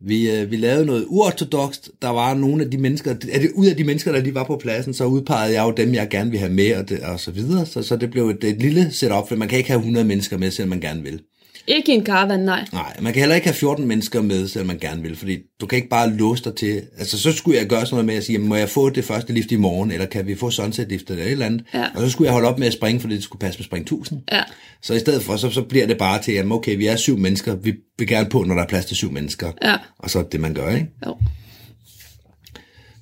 [0.00, 1.90] Vi, øh, vi lavede noget uortodokst.
[2.02, 4.44] Der var nogle af de mennesker, er det, ud af de mennesker, der lige var
[4.44, 7.20] på pladsen, så udpegede jeg jo dem, jeg gerne vil have med, og, det, og
[7.20, 7.66] så videre.
[7.66, 10.38] Så, så det blev et, et lille setup, for man kan ikke have 100 mennesker
[10.38, 11.20] med, selvom man gerne vil.
[11.68, 12.64] Ikke i en caravan, nej.
[12.72, 15.66] Nej, man kan heller ikke have 14 mennesker med, selvom man gerne vil, fordi du
[15.66, 16.82] kan ikke bare låse dig til.
[16.98, 19.04] Altså, så skulle jeg gøre sådan noget med at sige, jamen, må jeg få det
[19.04, 21.62] første lift i morgen, eller kan vi få sunset lift eller et eller andet?
[21.74, 21.84] Ja.
[21.94, 23.82] Og så skulle jeg holde op med at springe, fordi det skulle passe med spring
[23.82, 24.20] 1000.
[24.32, 24.42] Ja,
[24.82, 27.18] Så i stedet for, så, så bliver det bare til, jamen okay, vi er syv
[27.18, 29.52] mennesker, vi vil gerne på, når der er plads til syv mennesker.
[29.62, 30.86] ja, Og så er det det, man gør, ikke?
[31.06, 31.16] jo.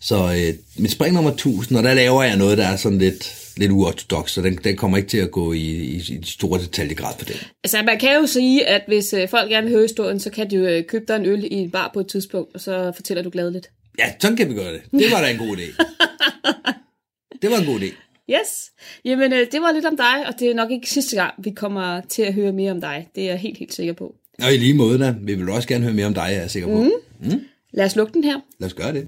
[0.00, 0.16] Så
[0.48, 3.72] øh, mit spring nummer 1000, og der laver jeg noget, der er sådan lidt, lidt
[3.72, 7.14] uortodox, så den, den kommer ikke til at gå i, i, i de store detaljegrad
[7.18, 7.48] på det.
[7.64, 10.50] Altså, man kan jo sige, at hvis øh, folk gerne vil høre historien, så kan
[10.50, 12.92] de jo øh, købe dig en øl i en bar på et tidspunkt, og så
[12.94, 13.70] fortæller du gladeligt.
[13.98, 14.82] Ja, sådan kan vi gøre det.
[14.90, 15.84] Det var da en god idé.
[17.42, 17.92] Det var en god idé.
[18.30, 18.70] Yes.
[19.04, 21.50] Jamen, øh, det var lidt om dig, og det er nok ikke sidste gang, vi
[21.50, 23.08] kommer til at høre mere om dig.
[23.14, 24.14] Det er jeg helt, helt sikker på.
[24.42, 26.50] Og i lige måde, da, vi vil også gerne høre mere om dig, er jeg
[26.50, 26.90] sikker på.
[27.20, 27.40] Mm.
[27.72, 28.40] Lad os lukke den her.
[28.58, 29.06] Lad os gøre det.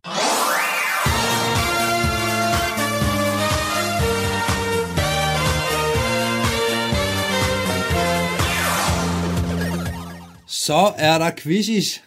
[10.67, 12.03] Så er der quizzes.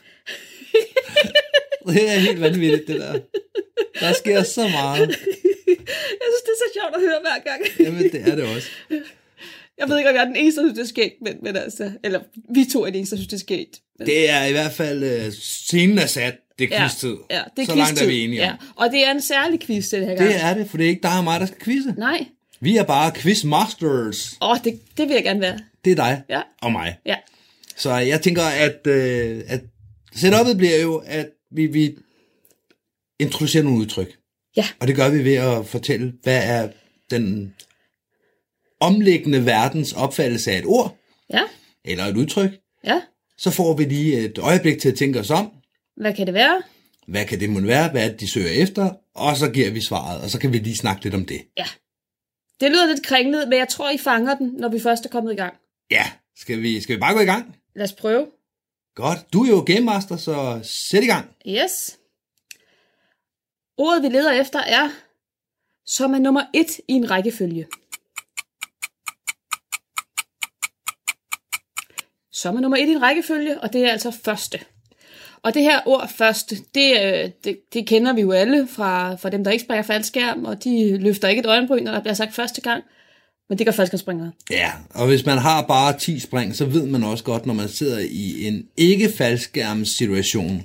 [1.88, 3.20] det er helt vanvittigt, det der.
[3.99, 5.10] Der sker så meget.
[6.20, 7.62] Jeg synes, det er så sjovt at høre hver gang.
[7.80, 8.68] Jamen, det er det også.
[9.78, 11.55] Jeg ved ikke, om jeg er den eneste, der synes, det er skægt, men, men
[11.55, 12.20] altså, eller
[12.53, 13.80] vi to er de eneste, der synes, det er skægt.
[13.99, 16.36] Men, Det er i hvert fald, uh, scenen er sat.
[16.60, 17.16] Det er quiz-tid.
[17.30, 18.47] Ja, det er så langt er vi enige om.
[18.47, 18.53] Ja.
[18.76, 20.30] Og det er en særlig quiz, den her gang.
[20.30, 21.93] Det er det, for det er ikke dig og mig, der skal quizze.
[21.97, 22.26] Nej.
[22.60, 24.38] Vi er bare quizmasters.
[24.41, 25.60] Åh, det, det vil jeg gerne være.
[25.86, 26.41] Det er dig Ja.
[26.62, 26.97] og mig.
[27.05, 27.16] Ja.
[27.80, 29.61] Så jeg tænker, at, øh, at
[30.15, 31.95] setupet bliver jo, at vi, vi
[33.19, 34.17] introducerer nogle udtryk.
[34.57, 34.67] Ja.
[34.80, 36.69] Og det gør vi ved at fortælle, hvad er
[37.11, 37.53] den
[38.80, 40.97] omliggende verdens opfattelse af et ord,
[41.34, 41.41] Ja.
[41.86, 42.51] eller et udtryk.
[42.84, 43.01] Ja.
[43.38, 45.51] Så får vi lige et øjeblik til at tænke os om.
[45.97, 46.61] Hvad kan det være?
[47.07, 47.91] Hvad kan det måtte være?
[47.91, 48.91] Hvad er det, de søger efter?
[49.15, 51.41] Og så giver vi svaret, og så kan vi lige snakke lidt om det.
[51.57, 51.65] Ja.
[52.61, 55.34] Det lyder lidt kringlet, men jeg tror, I fanger den, når vi først er kommet
[55.34, 55.53] i gang.
[55.91, 57.55] Ja, skal vi, skal vi bare gå i gang?
[57.76, 58.28] Lad os prøve.
[58.95, 59.34] Godt.
[59.34, 61.36] Du er jo game master, så sæt i gang.
[61.47, 61.99] Yes.
[63.78, 64.89] Ordet, vi leder efter, er
[65.86, 67.67] som er nummer et i en rækkefølge.
[72.32, 74.59] Som er nummer et i en rækkefølge, og det er altså første.
[75.41, 79.30] Og det her ord første, det, øh, det, det kender vi jo alle fra, fra
[79.30, 82.34] dem, der ikke springer faldskærm, og de løfter ikke et øjenbryn, når der bliver sagt
[82.34, 82.84] første gang.
[83.49, 84.31] Men det gør faldskærmspringere.
[84.49, 87.69] Ja, og hvis man har bare 10 spring, så ved man også godt, når man
[87.69, 89.09] sidder i en ikke
[89.85, 90.63] situation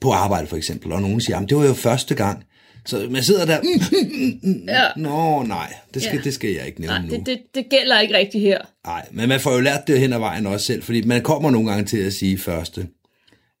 [0.00, 2.44] på arbejde for eksempel, og nogen siger, det var jo første gang.
[2.86, 4.68] Så man sidder der, mm, mm, mm, mm.
[4.68, 4.84] Ja.
[4.96, 6.22] nå nej, det skal, Ja.
[6.22, 7.14] det skal jeg ikke nævne Nej, nu.
[7.16, 8.58] det, det, det gælder ikke rigtigt her.
[8.86, 11.50] Nej, men man får jo lært det hen ad vejen også selv, fordi man kommer
[11.50, 12.88] nogle gange til at sige første,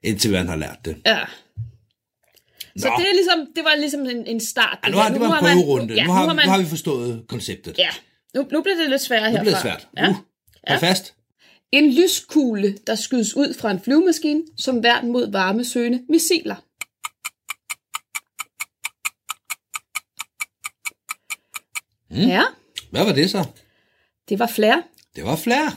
[0.02, 0.96] indtil man har lært det.
[1.06, 1.18] Ja.
[2.78, 2.94] Så Nå.
[2.98, 4.78] det, er ligesom, det var ligesom en, en start.
[4.86, 5.94] Ja, nu har, det var en man- prøverunde.
[5.94, 7.78] ja, nu, har, nu har man, nu har vi forstået konceptet.
[7.78, 7.88] Ja,
[8.34, 9.40] nu, nu bliver det lidt Nu herfra.
[9.40, 9.88] bliver det svært.
[9.96, 10.08] Ja.
[10.08, 10.16] Uh,
[10.68, 11.14] hold fast.
[11.72, 16.56] En lyskugle, der skydes ud fra en flyvemaskine, som værn mod varmesøgende missiler.
[22.10, 22.28] Mm.
[22.28, 22.42] Ja,
[22.90, 23.44] Hvad var det så?
[24.28, 24.82] Det var flare.
[25.16, 25.72] Det var flere.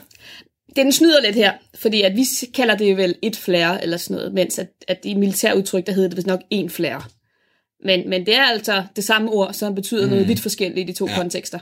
[0.76, 4.34] Den snyder lidt her, fordi at vi kalder det vel et flare eller sådan noget,
[4.34, 7.02] mens at, at i militærudtryk, der hedder det vist nok en flare.
[7.84, 10.10] Men, men det er altså det samme ord, som betyder mm.
[10.10, 11.14] noget vidt forskelligt i de to ja.
[11.14, 11.58] kontekster.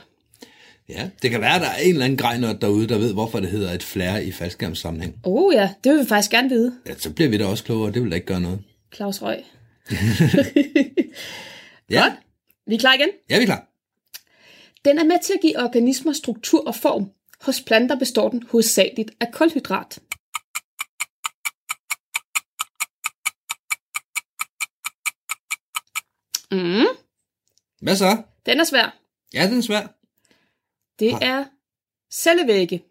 [0.89, 3.39] Ja, det kan være, at der er en eller anden grejnørt derude, der ved, hvorfor
[3.39, 5.15] det hedder et flare i faldskærmssammenhæng.
[5.23, 6.79] Oh ja, det vil vi faktisk gerne vide.
[6.87, 8.59] Ja, så bliver vi da også klogere, det vil da ikke gøre noget.
[8.95, 9.43] Claus Røg.
[11.89, 12.13] Ja, Godt.
[12.67, 13.09] Vi er klar igen?
[13.29, 13.67] ja vi er klar.
[14.85, 17.11] Den er med til at give organismer struktur og form.
[17.41, 19.99] Hos planter består den hovedsageligt af kulhydrat.
[26.51, 26.85] Mm,
[27.81, 28.21] Hvad så?
[28.45, 28.97] den er svær.
[29.33, 29.96] Ja, den er svær.
[30.99, 31.45] Det Har- er
[32.13, 32.83] cellevægge.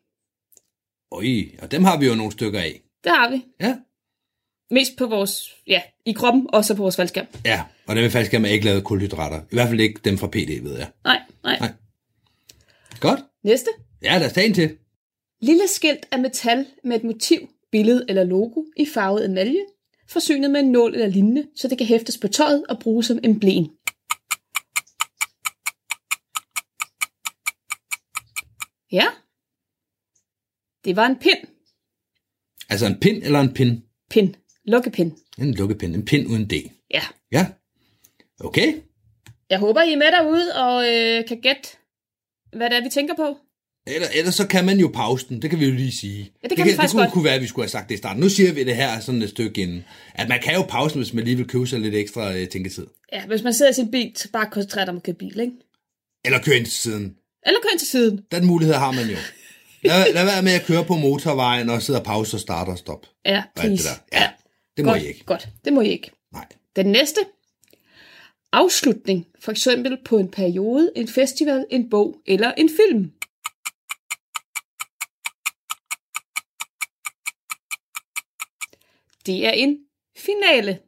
[1.13, 1.25] Øj,
[1.63, 2.81] og dem har vi jo nogle stykker af.
[3.05, 3.45] Det har vi.
[3.61, 3.77] Ja.
[4.71, 7.27] Mest på vores, ja, i kroppen, og så på vores faldskærm.
[7.45, 9.41] Ja, og dem er faktisk ikke lavet kulhydrater.
[9.41, 10.91] I hvert fald ikke dem fra PD, ved jeg.
[11.05, 11.59] Nej, nej.
[11.59, 11.73] Nej.
[13.01, 13.21] Godt.
[13.45, 13.71] Næste.
[14.03, 14.77] Ja, lad os tage en til.
[15.41, 17.39] Lille skilt af metal med et motiv,
[17.73, 19.65] billede eller logo i farvet emalje,
[20.09, 23.19] forsynet med en nål eller lignende, så det kan hæftes på tøjet og bruges som
[23.25, 23.67] emblem.
[28.93, 29.07] Ja.
[30.85, 31.39] Det var en pind.
[32.69, 33.83] Altså en pind eller en pin?
[34.11, 34.35] Pind.
[34.65, 35.13] Lukkepind.
[35.39, 35.95] En lukkepind.
[35.95, 36.53] En pind uden D.
[36.91, 37.03] Ja.
[37.33, 37.47] Ja.
[38.41, 38.75] Okay.
[39.51, 41.69] Jeg håber, I er med derude og øh, kan gætte,
[42.53, 43.39] hvad det er, vi tænker på.
[43.87, 46.33] Eller, ellers så kan man jo pause den, det kan vi jo lige sige.
[46.43, 47.13] Ja, det kan vi det faktisk kunne, godt.
[47.13, 48.21] kunne være, at vi skulle have sagt det i starten.
[48.23, 49.85] Nu siger vi det her sådan et stykke inden.
[50.15, 52.49] At man kan jo pause den, hvis man lige vil købe sig lidt ekstra øh,
[52.49, 52.87] tænketid.
[53.13, 55.41] Ja, hvis man sidder i sin bil, så bare koncentrere dig om at køre bil,
[55.41, 55.53] ikke?
[56.25, 57.17] Eller køre ind til siden.
[57.47, 58.21] Eller køre ind til siden.
[58.31, 59.17] Den mulighed har man jo.
[59.83, 62.79] Lad, lad være med at køre på motorvejen og sidde og pause og starte og
[62.79, 63.09] stoppe.
[63.25, 63.89] Ja, please.
[63.89, 64.19] det der.
[64.21, 64.31] Ja,
[64.77, 65.25] det må godt, I ikke.
[65.25, 66.11] Godt, det må I ikke.
[66.33, 66.47] Nej.
[66.77, 67.21] Den næste.
[68.53, 69.27] Afslutning.
[69.41, 73.13] For eksempel på en periode, en festival, en bog eller en film.
[79.27, 79.79] Det er en
[80.17, 80.79] finale.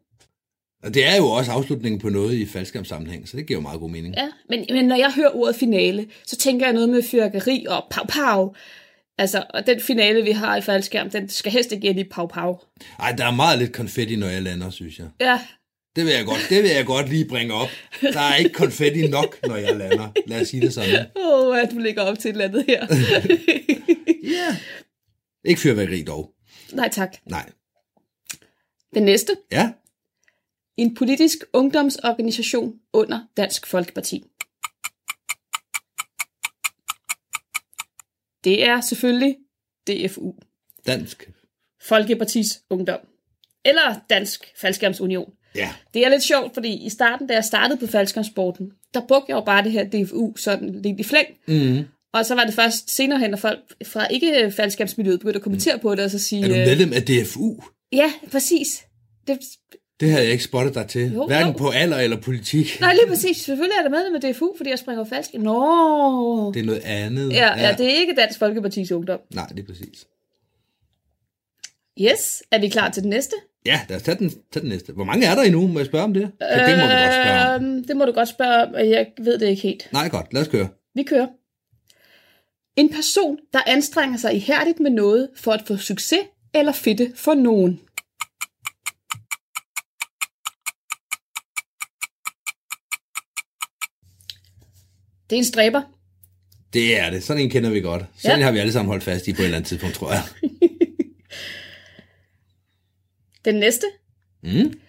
[0.82, 3.80] Og det er jo også afslutningen på noget i faldskærmssammenhæng, så det giver jo meget
[3.80, 4.14] god mening.
[4.16, 7.86] Ja, men, men når jeg hører ordet finale, så tænker jeg noget med fyrkeri og
[7.90, 8.54] pow pow.
[9.18, 12.26] Altså, og den finale, vi har i faldskærm, den skal helst ikke ind i pow
[12.26, 12.56] pow.
[12.98, 15.06] Ej, der er meget lidt konfetti, når jeg lander, synes jeg.
[15.20, 15.40] Ja,
[15.96, 17.68] Det vil jeg godt, det vil jeg godt lige bringe op.
[18.12, 20.08] Der er ikke konfetti nok, når jeg lander.
[20.26, 21.06] Lad os sige det sådan.
[21.16, 22.86] åh, oh, at du ligger op til et eller andet her.
[24.24, 24.56] Ja.
[25.44, 26.30] Ikke fyrværkeri dog.
[26.72, 27.16] Nej tak.
[27.26, 27.50] Nej.
[28.94, 29.32] Den næste.
[29.52, 29.70] Ja.
[30.78, 34.24] En politisk ungdomsorganisation under Dansk Folkeparti.
[38.44, 39.36] Det er selvfølgelig
[39.86, 40.32] DFU,
[40.86, 41.30] Dansk.
[41.82, 42.98] Folkepartis Ungdom.
[43.64, 45.32] Eller Dansk Faldskærmsunion.
[45.54, 45.74] Ja.
[45.94, 49.36] Det er lidt sjovt, fordi i starten, da jeg startede på faldskærmsporten, der brugte jeg
[49.36, 51.28] jo bare det her DFU sådan lidt i flæng.
[51.46, 51.84] Mm.
[52.12, 55.78] Og så var det først senere hen, at folk fra ikke faldskærmsmiljøet begyndte at kommentere
[55.78, 56.44] på det, og så sige...
[56.44, 57.56] Er du øh, medlem af DFU?
[57.92, 58.84] Ja, præcis.
[59.26, 59.38] Det,
[60.00, 61.12] Det havde jeg ikke spottet dig til.
[61.12, 61.58] Jo, Hverken jo.
[61.58, 62.80] på alder eller politik.
[62.80, 63.36] nej, lige præcis.
[63.36, 65.34] Selvfølgelig er det medlem med DFU, fordi jeg springer falsk.
[65.34, 66.52] Nå.
[66.54, 67.32] Det er noget andet.
[67.32, 69.20] Ja, ja, det er ikke Dansk Folkepartis Ungdom.
[69.34, 70.06] Nej, det er præcis.
[72.00, 73.36] Yes, er vi klar til den næste?
[73.66, 74.92] Ja, lad os tage den, tage den næste.
[74.92, 75.66] Hvor mange er der endnu?
[75.66, 76.30] Må jeg spørge om det?
[76.40, 77.64] Ja, det må vi godt spørge om.
[77.64, 79.88] Øhm, det må du godt spørge om, og jeg ved det ikke helt.
[79.92, 80.34] Nej, godt.
[80.34, 80.68] Lad os køre.
[80.94, 81.26] Vi kører.
[82.76, 86.20] En person, der anstrenger sig ihærdigt med noget for at få succes
[86.54, 87.80] eller fedte for nogen.
[95.30, 95.82] Det er en stræber.
[96.72, 97.22] Det er det.
[97.22, 98.04] Sådan en kender vi godt.
[98.16, 98.44] Sådan Ja.
[98.44, 100.22] har vi alle sammen holdt fast i på et eller andet tidspunkt, tror jeg.
[103.44, 103.86] Den næste.
[104.42, 104.80] Mm.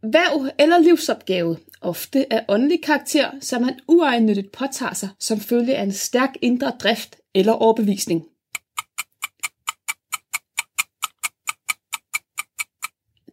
[0.00, 5.82] Hverv eller livsopgave, ofte af åndelig karakter, som man uegennyttigt påtager sig som følge af
[5.82, 8.24] en stærk indre drift eller overbevisning.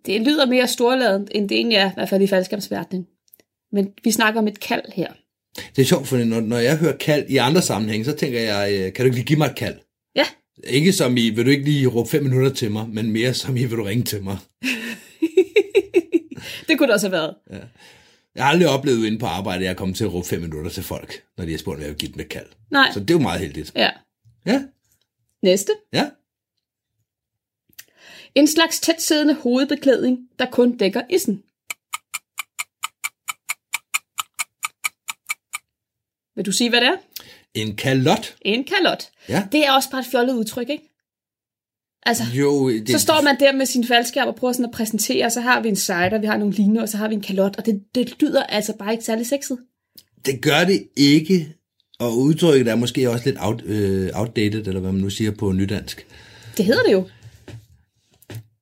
[0.05, 3.07] Det lyder mere storladent, end det egentlig er, i hvert fald i faldskabsverdenen.
[3.71, 5.13] Men vi snakker om et kald her.
[5.75, 8.73] Det er sjovt, for når, når jeg hører kald i andre sammenhænge, så tænker jeg,
[8.73, 9.75] øh, kan du ikke lige give mig et kald?
[10.15, 10.25] Ja,
[10.63, 13.57] Ikke som i, vil du ikke lige råbe fem minutter til mig, men mere som
[13.57, 14.37] i, vil du ringe til mig?
[16.67, 17.35] det kunne det også have været.
[18.35, 20.41] Jeg har aldrig oplevet inde på arbejde, at jeg er kommet til at råbe fem
[20.41, 22.45] minutter til folk, når de har spurgt, om jeg vil give dem et kald.
[22.71, 23.71] Nej, Så det er jo meget heldigt.
[23.75, 23.89] ja.
[24.45, 24.63] Ja,
[25.43, 25.71] Næste.
[25.93, 26.09] ja.
[28.35, 31.43] En slags tæt siddende hovedbeklædning, der kun dækker issen.
[36.35, 36.95] Vil du sige, hvad det er?
[37.53, 38.35] En kalot.
[38.41, 39.09] En kalot.
[39.29, 39.43] Ja.
[39.51, 40.87] Det er også bare et fjollet udtryk, ikke?
[42.05, 45.25] Altså, Jo, det, så står man der med sin faldskærm og prøver sådan at præsentere,
[45.25, 47.21] og så har vi en cider, vi har nogle liner, og så har vi en
[47.21, 49.57] kalot, og det, det lyder altså bare ikke særlig sexet.
[50.25, 51.53] det gør det ikke,
[51.99, 55.51] Og udtrykket er måske også lidt out, øh, outdated, eller hvad man nu siger på
[55.51, 56.05] nydansk.
[56.57, 57.07] Det hedder det jo.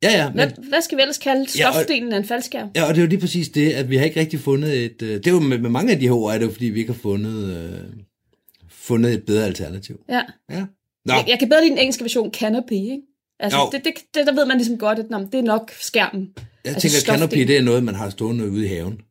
[0.04, 0.30] Ja, ja.
[0.32, 2.70] Hvad, Men, hvad skal vi ellers kalde Ja, og- stofdelen af en faldskærm?
[2.76, 5.02] ja, og det er jo lige præcis det, at vi har ikke rigtig fundet et...
[5.02, 6.66] Øh, det er jo med, med mange af de her ord, er det jo fordi,
[6.66, 7.80] vi ikke har fundet, øh,
[8.70, 10.00] fundet et bedre alternativ.
[10.10, 10.22] Ja.
[10.52, 10.66] Ja.
[11.06, 13.02] Nå, Jeg, jeg kan bedre lide den engelske version canopy, ikke?
[13.40, 13.70] Altså, Jo.
[13.72, 16.30] det, det, det, der ved man ligesom godt, at nå, det er nok skærmen.
[16.66, 17.48] jeg altså tænker, canopy, stofdelen.
[17.48, 19.02] det er noget, man har stående ude i haven.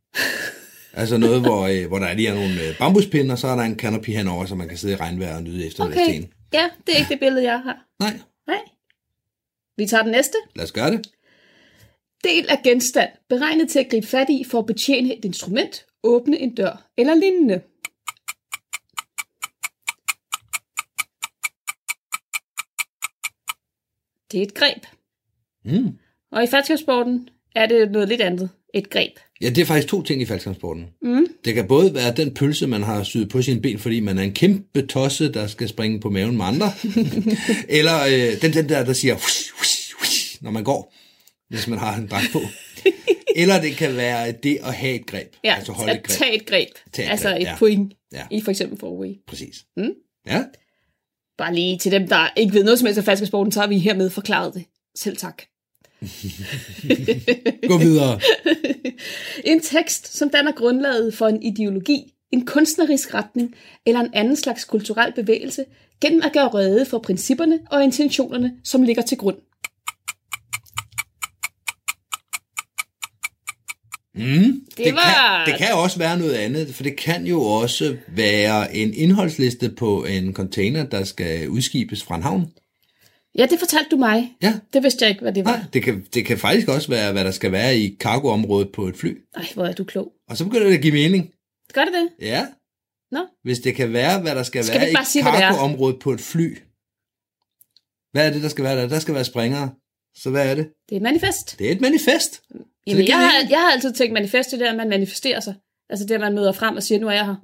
[1.01, 3.57] altså noget, hvor, øh, hvor der er lige er nogle øh, bambuspinde, og så er
[3.57, 6.23] der en canopy henover, så man kan sidde i regnvejr og nyde efter Okay,
[6.55, 7.77] ja, det er ikke det billede, jeg har.
[8.01, 8.19] Nej.
[9.79, 10.39] Vi tager den næste.
[10.55, 11.07] lad os gøre det.
[12.25, 16.39] Del af genstand, beregnet til at gribe fat i for at betjene et instrument, åbne
[16.39, 17.63] en dør eller lignende.
[24.33, 24.87] Det er et greb.
[25.65, 25.99] Mm.
[26.31, 28.51] Og i faldskabssporten er det noget lidt andet.
[28.75, 29.13] Et greb.
[29.41, 30.87] Ja, det er faktisk to ting i faldskærmsporten.
[31.03, 31.27] Mm.
[31.45, 34.23] Det kan både være den pølse, man har syet på sine ben, fordi man er
[34.23, 36.73] en kæmpe tosse, der skal springe på maven med andre.
[37.79, 40.95] Eller øh, den, den der, der siger, hush, hush, hush, når man går,
[41.49, 42.41] hvis man har en dragt på.
[43.37, 45.33] Eller det kan være det at have et greb.
[45.45, 46.19] Ja, altså holde at et greb.
[46.19, 46.69] tage et greb.
[46.93, 47.57] Tage et altså greb, et ja.
[47.59, 48.23] point Ja.
[48.31, 49.13] i for eksempel forway.
[49.27, 49.65] Præcis.
[49.77, 49.91] Mm.
[50.27, 50.45] Ja,
[51.39, 53.79] Bare lige til dem, der ikke ved noget som helst af faldskabssporten, så har vi
[53.79, 54.65] hermed forklaret det.
[54.97, 55.43] Selv tak.
[57.69, 58.21] Gå videre.
[59.45, 63.55] En tekst, som danner grundlaget for en ideologi, en kunstnerisk retning
[63.87, 65.65] eller en anden slags kulturel bevægelse,
[66.01, 69.37] gennem at gøre rede for principperne og intentionerne, som ligger til grund.
[74.15, 77.97] Mm, det, var- kan, det kan også være noget andet, for det kan jo også
[78.09, 82.47] være en indholdsliste på en container, der skal udskibes fra en havn.
[83.39, 84.37] Ja, det fortalte du mig.
[84.43, 85.57] Ja, Det vidste jeg ikke, hvad det var.
[85.57, 88.87] Nej, det kan, det kan faktisk også være, hvad der skal være i cargoområdet på
[88.87, 89.19] et fly.
[89.37, 90.13] Ej, hvor er du klog.
[90.29, 91.31] Og så begynder det at give mening.
[91.73, 92.27] Gør det det?
[92.27, 92.47] Ja,
[93.11, 95.99] Nå, hvis det kan være, hvad der skal, Skal være i sige, hvad det cargoområdet
[96.01, 96.59] på et fly.
[98.13, 98.89] Hvad er det, der skal være der?
[98.89, 99.71] Der skal være springere.
[100.15, 100.69] Så hvad er det?
[100.89, 101.59] det er et manifest.
[101.59, 102.43] Det er et manifest.
[102.87, 105.55] Jamen, jeg, har, jeg har altid tænkt manifest, det der, at man manifesterer sig.
[105.91, 107.35] Altså det, at man møder frem og siger, nu er jeg her.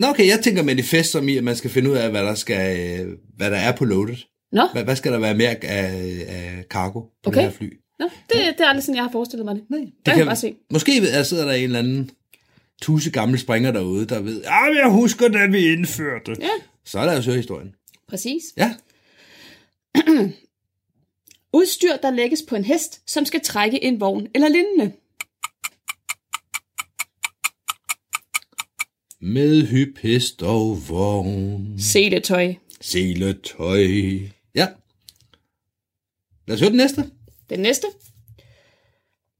[0.00, 2.34] Nå okay, jeg tænker manifest som i, at man skal finde ud af, hvad der,
[2.34, 4.26] skal, øh, hvad der er på loadet.
[4.54, 7.36] Nå, Hvad, hvad skal der være mere af, af cargo på Okay.
[7.42, 7.72] det her fly?
[7.98, 9.64] Nå det, det er aldrig sådan, jeg har forestillet mig det.
[9.70, 10.54] Nej, Det kan jeg bare se.
[10.72, 12.10] Måske ved- der sidder der en eller anden
[12.82, 16.36] tusse gamle springer derude, der ved, ja, jeg husker, da vi indførte.
[16.40, 16.48] Ja.
[16.84, 17.74] Så er der jo så historien.
[18.08, 18.42] Præcis.
[18.56, 18.74] Ja,
[21.52, 24.92] Udstyr, der lægges på en hest, som skal trække en vogn eller lignende.
[29.20, 31.74] med hyp, hest og vogn.
[31.78, 32.54] Seletøj.
[32.80, 33.86] Seletøj.
[36.46, 37.10] Lad os høre den næste.
[37.50, 37.86] Den næste.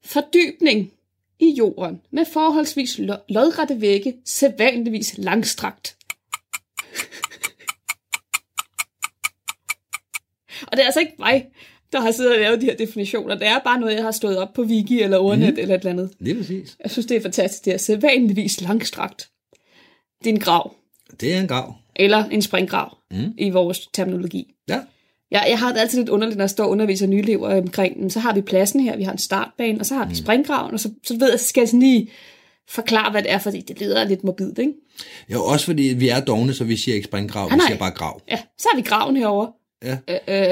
[0.04, 0.92] Fordybning
[1.38, 5.96] i jorden med forholdsvis lo- lodrette vægge, sædvanligvis langstrakt.
[10.68, 11.46] og det er altså ikke mig,
[11.92, 13.34] der har siddet og lavet de her definitioner.
[13.34, 15.60] Det er bare noget, jeg har stået op på Wiki eller Ordnet mm.
[15.60, 16.10] eller et eller andet.
[16.18, 16.76] Lige præcis.
[16.82, 17.64] Jeg synes, det er fantastisk.
[17.64, 19.30] Det er sædvanligvis langstrakt.
[20.24, 20.74] Det er en grav.
[21.20, 21.74] Det er en grav.
[21.96, 23.34] Eller en springgrav mm.
[23.38, 24.54] i vores terminologi.
[24.68, 24.80] Ja.
[25.30, 28.00] Jeg, jeg har det altid lidt underligt, når jeg står og underviser nye elever omkring,
[28.00, 30.74] "Men så har vi pladsen her, vi har en startbane, og så har vi springgraven,
[30.74, 32.10] og så, så ved jeg, så skal jeg sådan lige
[32.70, 34.72] forklare, hvad det er, fordi det lyder lidt morbidt, ikke?
[35.32, 37.66] Jo, også fordi vi er dogne, så vi siger ikke springgrav, vi nej.
[37.66, 38.20] siger bare grav.
[38.30, 39.52] Ja, så har vi graven herovre.
[39.84, 39.96] Ja.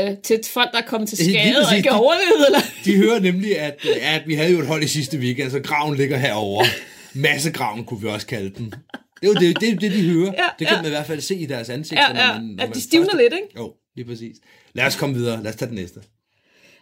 [0.06, 2.60] Øh, øh, til folk, der er kommet til skade og ikke har overlevet, eller?
[2.84, 5.96] De hører nemlig, at, at vi havde jo et hold i sidste weekend, så graven
[5.96, 6.66] ligger herovre.
[7.14, 8.64] Massegraven kunne vi også kalde den.
[8.64, 8.74] Det
[9.22, 10.24] er jo det, det, det de hører.
[10.38, 10.82] Ja, det kan ja.
[10.82, 12.04] man i hvert fald se i deres ansigter.
[12.14, 13.46] Ja, ja, når man, når at de stivner først- lidt, ikke?
[13.56, 14.36] Jo, lige præcis.
[14.72, 15.42] Lad os komme videre.
[15.42, 16.00] Lad os tage den næste.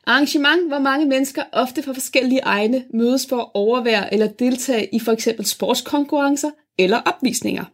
[0.06, 4.98] Arrangement, hvor mange mennesker, ofte fra forskellige egne, mødes for at overvære eller deltage i
[4.98, 7.64] for eksempel sportskonkurrencer eller opvisninger.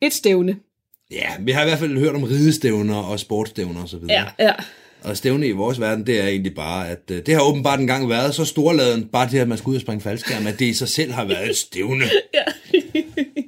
[0.00, 0.56] Et stævne.
[1.10, 4.04] Ja, vi har i hvert fald hørt om ridestævner og sportsstævner osv.
[4.08, 4.52] Ja, ja.
[5.02, 8.08] Og stævne i vores verden, det er egentlig bare, at øh, det har åbenbart engang
[8.08, 10.74] været så storladen, bare til at man skal ud og springe faldskærm, at det i
[10.74, 12.04] sig selv har været et stævne.
[12.34, 12.44] Ja.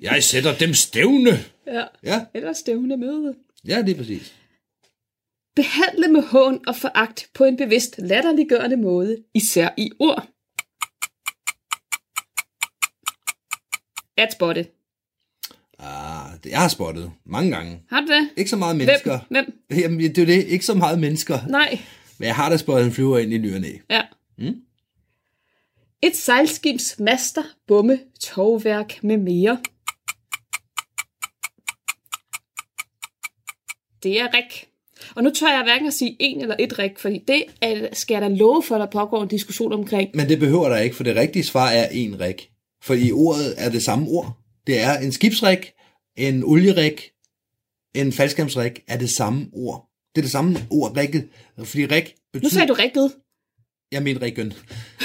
[0.03, 1.31] Jeg sætter dem stævne.
[1.67, 1.85] ja.
[2.03, 3.35] Ja, Eller stævne møde.
[3.69, 4.35] ja, det er præcis.
[5.57, 10.29] Behandle med hån og foragt på en bevidst latterliggørende måde, især i ord.
[14.17, 14.67] At spotte.
[15.79, 17.83] Ah, det jeg har spottet mange gange.
[17.91, 18.31] Har du det?
[18.37, 19.19] Ikke så meget mennesker.
[19.31, 19.45] Hvem?
[19.69, 19.79] Hvem?
[19.81, 20.45] Jamen, det er jo det.
[20.47, 21.47] Ikke så meget mennesker.
[21.49, 21.79] Nej.
[22.19, 23.73] Men jeg har da spottet en flyver ind i ny og næ.
[23.91, 24.03] Ja.
[24.39, 24.55] Mm.
[26.03, 29.63] Et sejlskibs master, bomme, tovværk med mere.
[34.03, 34.69] Det er rik.
[35.15, 38.15] Og nu tør jeg hverken at sige en eller et rik, fordi det er, skal
[38.15, 40.11] jeg da love for, at der pågår en diskussion omkring.
[40.15, 42.23] Men det behøver der ikke, for det rigtige svar er en.
[42.83, 44.39] For i ordet er det samme ord.
[44.67, 45.59] Det er en skibsrig,
[46.17, 46.97] en olierig,
[47.95, 49.89] en faldskærmsrig er det samme ord.
[50.15, 51.29] Det er det samme ord, rigget.
[51.59, 52.47] Fordi rig betyder...
[52.47, 53.13] Nu sagde du rigget.
[53.93, 54.53] Jeg mener riggen.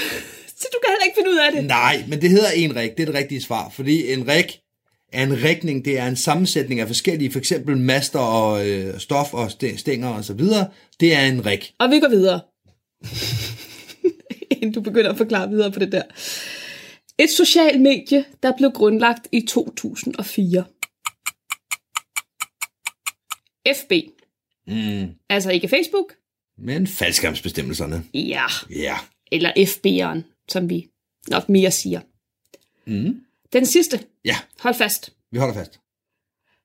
[0.60, 1.64] Så du kan heller ikke finde ud af det.
[1.64, 2.90] Nej, men det hedder en rig.
[2.96, 3.70] Det er det rigtige svar.
[3.70, 4.44] Fordi en rig
[5.12, 5.84] er en rigning.
[5.84, 10.08] Det er en sammensætning af forskellige, for eksempel master og øh, stof og st- stænger
[10.08, 10.70] og så videre.
[11.00, 11.60] Det er en rig.
[11.78, 12.40] Og vi går videre.
[14.50, 16.02] Inden du begynder at forklare videre på det der.
[17.18, 20.64] Et socialt medie, der blev grundlagt i 2004.
[23.74, 23.92] FB.
[24.66, 25.14] Mm.
[25.28, 26.12] Altså ikke Facebook.
[26.58, 28.04] Men faldskærmsbestemmelserne.
[28.14, 28.44] Ja.
[28.70, 28.96] Ja.
[29.32, 30.88] Eller FB'eren, som vi
[31.28, 32.00] nok mere siger.
[32.86, 33.20] Mm.
[33.52, 34.00] Den sidste.
[34.24, 35.12] Ja, Hold fast.
[35.32, 35.80] vi holder fast.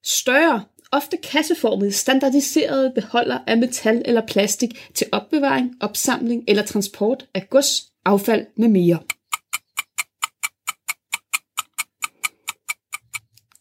[0.05, 7.49] Større, ofte kasseformede, standardiserede beholder af metal eller plastik til opbevaring, opsamling eller transport af
[7.49, 8.99] gods, affald med mere.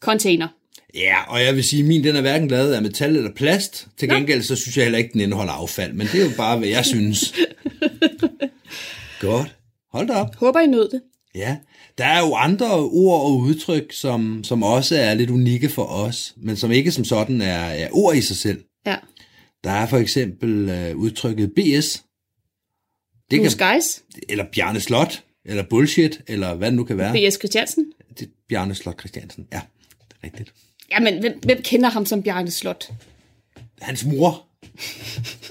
[0.01, 0.47] Container.
[0.95, 3.87] Ja, og jeg vil sige, at min den er hverken lavet af metal eller plast.
[3.97, 5.93] Til gengæld så synes jeg heller ikke, den indeholder affald.
[5.93, 7.33] Men det er jo bare, hvad jeg synes.
[9.19, 9.55] Godt.
[9.91, 10.35] Hold da op.
[10.35, 11.01] Håber I nød det.
[11.35, 11.57] Ja,
[11.97, 16.33] der er jo andre ord og udtryk, som, som også er lidt unikke for os,
[16.37, 18.63] men som ikke som sådan er, er ord i sig selv.
[18.85, 18.95] Ja.
[19.63, 22.03] Der er for eksempel øh, udtrykket BS,
[23.31, 24.03] det Blue kan, Skies.
[24.29, 27.29] eller Bjarne Slot, eller bullshit, eller hvad det nu kan være.
[27.29, 27.35] B.S.
[27.35, 27.85] Christiansen.
[28.19, 29.61] Det Bjarne Slot Christiansen, ja,
[30.09, 30.53] det er rigtigt.
[30.91, 32.91] Jamen, hvem, hvem kender ham som Bjarne Slot?
[33.81, 34.45] Hans mor.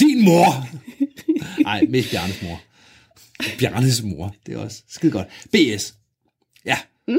[0.00, 0.68] Din mor.
[1.62, 2.60] Nej, mest Bjarnes mor.
[3.58, 5.26] Bjarnes mor, det er også skide godt.
[5.52, 5.94] BS.
[6.66, 6.76] Ja.
[7.08, 7.18] Mm.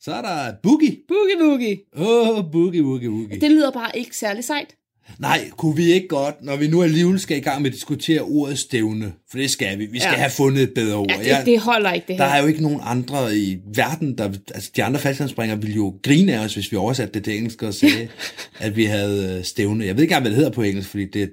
[0.00, 0.96] Så er der Boogie.
[1.08, 1.78] Boogie Boogie.
[1.96, 3.40] Åh, oh, Boogie, Boogie, Boogie.
[3.40, 4.74] Det lyder bare ikke særlig sejt.
[5.18, 8.20] Nej, kunne vi ikke godt, når vi nu alligevel skal i gang med at diskutere
[8.20, 9.86] ordet stævne, for det skal vi.
[9.86, 10.18] Vi skal Ja.
[10.18, 11.10] have fundet et bedre ord.
[11.24, 12.34] Ja, det, det holder ikke, det der her.
[12.34, 14.24] er jo ikke nogen andre i verden, der...
[14.54, 17.62] Altså, de andre faldskærmsspringere ville jo grine af os, hvis vi oversatte det til engelsk
[17.62, 18.08] og sagde,
[18.58, 19.84] at vi havde øh, stævne.
[19.86, 21.32] Jeg ved ikke engang, hvad det hedder på engelsk, fordi det er et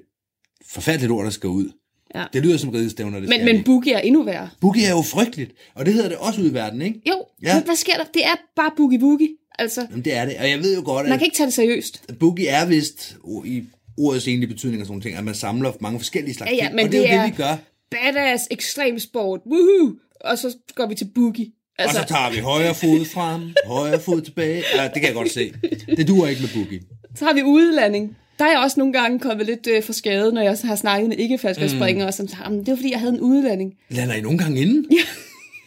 [0.70, 1.70] forfærdeligt ord, der skal ud.
[2.14, 2.24] Ja.
[2.32, 3.64] Det lyder som ridestævner, det Men, men.
[3.64, 4.50] Boogie er endnu værre.
[4.60, 7.00] Boogie er jo frygteligt, og det hedder det også ude i verden, ikke?
[7.08, 7.54] Jo, Ja.
[7.54, 8.04] men hvad sker der?
[8.14, 9.28] Det er bare Boogie Boogie.
[9.58, 11.46] Altså, Jamen, det er det, og jeg ved jo godt, man at kan ikke tage
[11.46, 12.04] det seriøst.
[12.20, 13.62] boogie er vist i
[13.98, 16.62] ordets egentlige betydning og sådan nogle ting, at man samler mange forskellige slags Ja, ja,
[16.62, 17.56] ting, men og det er det jo er- det, vi gør.
[17.90, 19.94] Badass, ekstrem sport, woohoo!
[20.20, 21.46] Og så går vi til Boogie.
[21.78, 24.62] Altså, og så tager vi højre fod frem, højre fod tilbage.
[24.76, 25.52] Ja, det kan jeg godt se.
[25.96, 26.80] Det duer ikke med boogie.
[27.14, 28.16] Så har vi udelanding.
[28.38, 31.08] Der er jeg også nogle gange kommet lidt øh, for skade, når jeg har snakket
[31.08, 32.12] med ikke-faldskabsspringere, mm.
[32.12, 33.74] som siger, "Jamen, det var fordi, jeg havde en udelanding.
[33.90, 34.86] Lander I nogle gange inden?
[34.92, 34.96] Ja.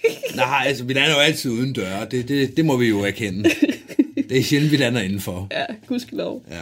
[0.36, 2.06] Nej, altså, vi lander jo altid uden døre.
[2.12, 3.50] Det, det, det må vi jo erkende.
[4.30, 5.48] Det er sjældent, vi lander indenfor.
[5.52, 6.46] Ja, gudskelov.
[6.52, 6.62] Ja.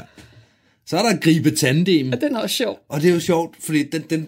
[0.85, 2.11] Så er der gribe tandem.
[2.11, 2.79] Og den er også sjov.
[2.89, 4.27] Og det er jo sjovt, fordi den, den,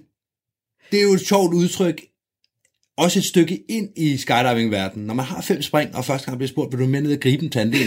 [0.92, 2.02] det er jo et sjovt udtryk,
[2.98, 5.08] også et stykke ind i skydiving-verdenen.
[5.08, 7.20] Når man har fem spring, og første gang bliver spurgt, vil du med ned og
[7.20, 7.80] gribe en tandem?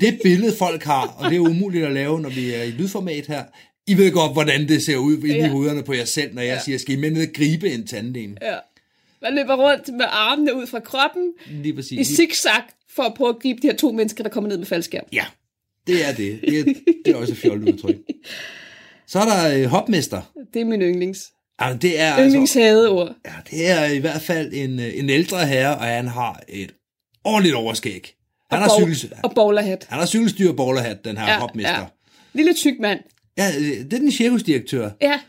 [0.00, 3.26] Det billede, folk har, og det er umuligt at lave, når vi er i lydformat
[3.26, 3.44] her.
[3.86, 5.46] I ved godt, hvordan det ser ud inde Ja.
[5.46, 6.60] i hovederne på jer selv, når jeg Ja.
[6.64, 8.36] siger, skal I med ned og gribe en tandem?
[8.42, 8.56] Ja.
[9.22, 12.10] Man løber rundt med armene ud fra kroppen Lige præcis.
[12.10, 12.62] i zigzag
[12.96, 15.04] for at prøve at gribe de her to mennesker, der kommer ned med faldskærm.
[15.12, 15.24] Ja,
[15.86, 16.40] det er det.
[16.40, 16.64] Det er,
[17.04, 17.96] det er også et fjollet udtryk.
[19.06, 20.20] Så er der øh, hopmester.
[20.54, 21.32] Det er min yndlings.
[21.68, 23.14] Ja, det er altså, Yndlingshadeord.
[23.24, 26.70] ja, det er i hvert fald en, øh, en ældre herre, og han har et
[27.24, 28.14] ordentligt overskæg.
[28.50, 29.86] Han har, Bov- cykel, og bowlerhat.
[29.88, 31.78] han har cykelstyr og bowlerhat, den her ja, hopmester.
[31.78, 31.84] ja.
[32.32, 33.00] Lille tyk mand.
[33.38, 33.48] Ja.
[33.58, 34.90] øh, det er den cirkusdirektør.
[35.00, 35.20] Ja,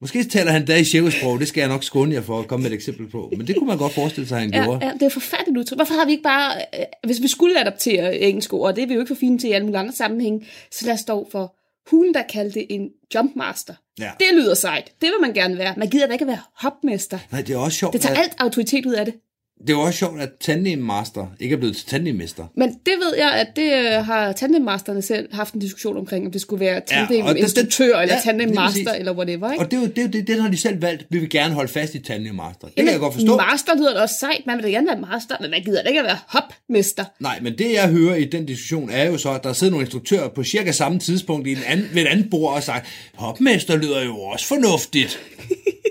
[0.00, 2.62] Måske taler han der i cirkussprog, det skal jeg nok skåne jer for at komme
[2.62, 3.32] med et eksempel på.
[3.36, 4.86] Men det kunne man godt forestille sig, han ja, gjorde.
[4.86, 5.78] ja, det er forfærdeligt udtryk.
[5.78, 8.86] Hvorfor har vi ikke bare, øh, hvis vi skulle adaptere engelsk ord, og det er
[8.86, 11.28] vi jo ikke for fine til i alle mulige andre sammenhænge, så lad os dog
[11.32, 11.56] for
[11.90, 13.74] hulen, der kaldte en jumpmaster.
[13.98, 14.10] Ja.
[14.20, 14.92] Det lyder sejt.
[15.00, 15.74] Det vil man gerne være.
[15.76, 17.18] Man gider da ikke at være hopmester.
[17.32, 19.14] Nej, det er også sjovt, Det tager alt autoritet ud af det.
[19.60, 22.46] Det er også sjovt, at tandemmaster ikke er blevet til tandemmester.
[22.56, 26.32] Men det ved jeg, at det øh, har tandemmasterne selv haft en diskussion omkring, om
[26.32, 29.64] det skulle være det- tandem-instruktør det- eller ja, tandem-master eller whatever, ikke?
[29.64, 31.06] Og det er jo det, jo det, den har de selv valgt.
[31.10, 32.66] Vi vil gerne holde fast i tandemmaster.
[32.66, 33.36] Det kan jeg godt forstå.
[33.36, 34.42] Master lyder da også sejt.
[34.46, 37.04] Man vil da gerne være master, men man gider da ikke at være hopmester.
[37.20, 39.84] Nej, men det jeg hører i den diskussion er jo så, at der sidder nogle
[39.84, 43.76] instruktører på cirka samme tidspunkt i en anden, ved et andet bord og sagt, hopmester
[43.76, 45.20] lyder jo også fornuftigt.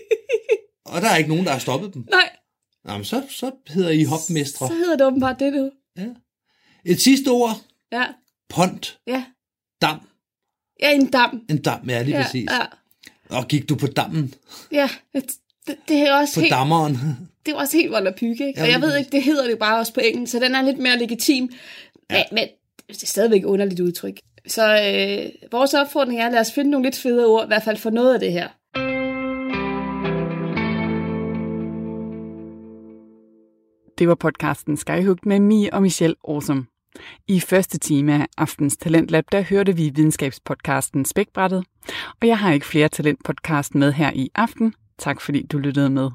[0.86, 2.04] og der er ikke nogen, der har stoppet dem.
[2.12, 2.30] Nej,
[2.88, 4.68] Jamen, så, så hedder I hopmestre.
[4.68, 5.72] så hedder det åbenbart det nu.
[6.86, 7.62] Et sidste ord.
[7.92, 8.06] Ja,
[8.50, 9.00] Pont.
[9.08, 9.24] ja.
[9.82, 10.00] Dam.
[10.82, 11.46] Ja, en dam.
[11.50, 12.50] En dam, ja, lige Ja, præcis.
[12.52, 12.66] ja,
[13.38, 14.34] Og gik du på dammen?
[14.72, 14.90] ja.
[15.14, 16.98] Det, det, er også På helt, dammeren?
[17.46, 18.54] det er også helt volapyk, ikke?
[18.58, 20.62] Ja, Og jeg ved ikke, det hedder det bare også på engelsk, så den er
[20.62, 21.54] lidt mere legitim.
[22.12, 22.16] Ja.
[22.16, 22.48] Men, men
[22.88, 24.20] det er stadigvæk et underligt udtryk.
[24.48, 27.78] Så øh, vores opfordring er, lad os finde nogle lidt fede ord, i hvert fald
[27.78, 28.50] for noget af det her.
[33.98, 36.66] Det var podcasten Skyhooked med Mi og Michelle Awesome.
[37.28, 41.66] I første time af Aftens Talentlab, der hørte vi videnskabspodcasten Spækbrættet,
[42.22, 44.74] og jeg har ikke flere talentpodcast med her i aften.
[44.98, 46.10] Tak fordi du lyttede med.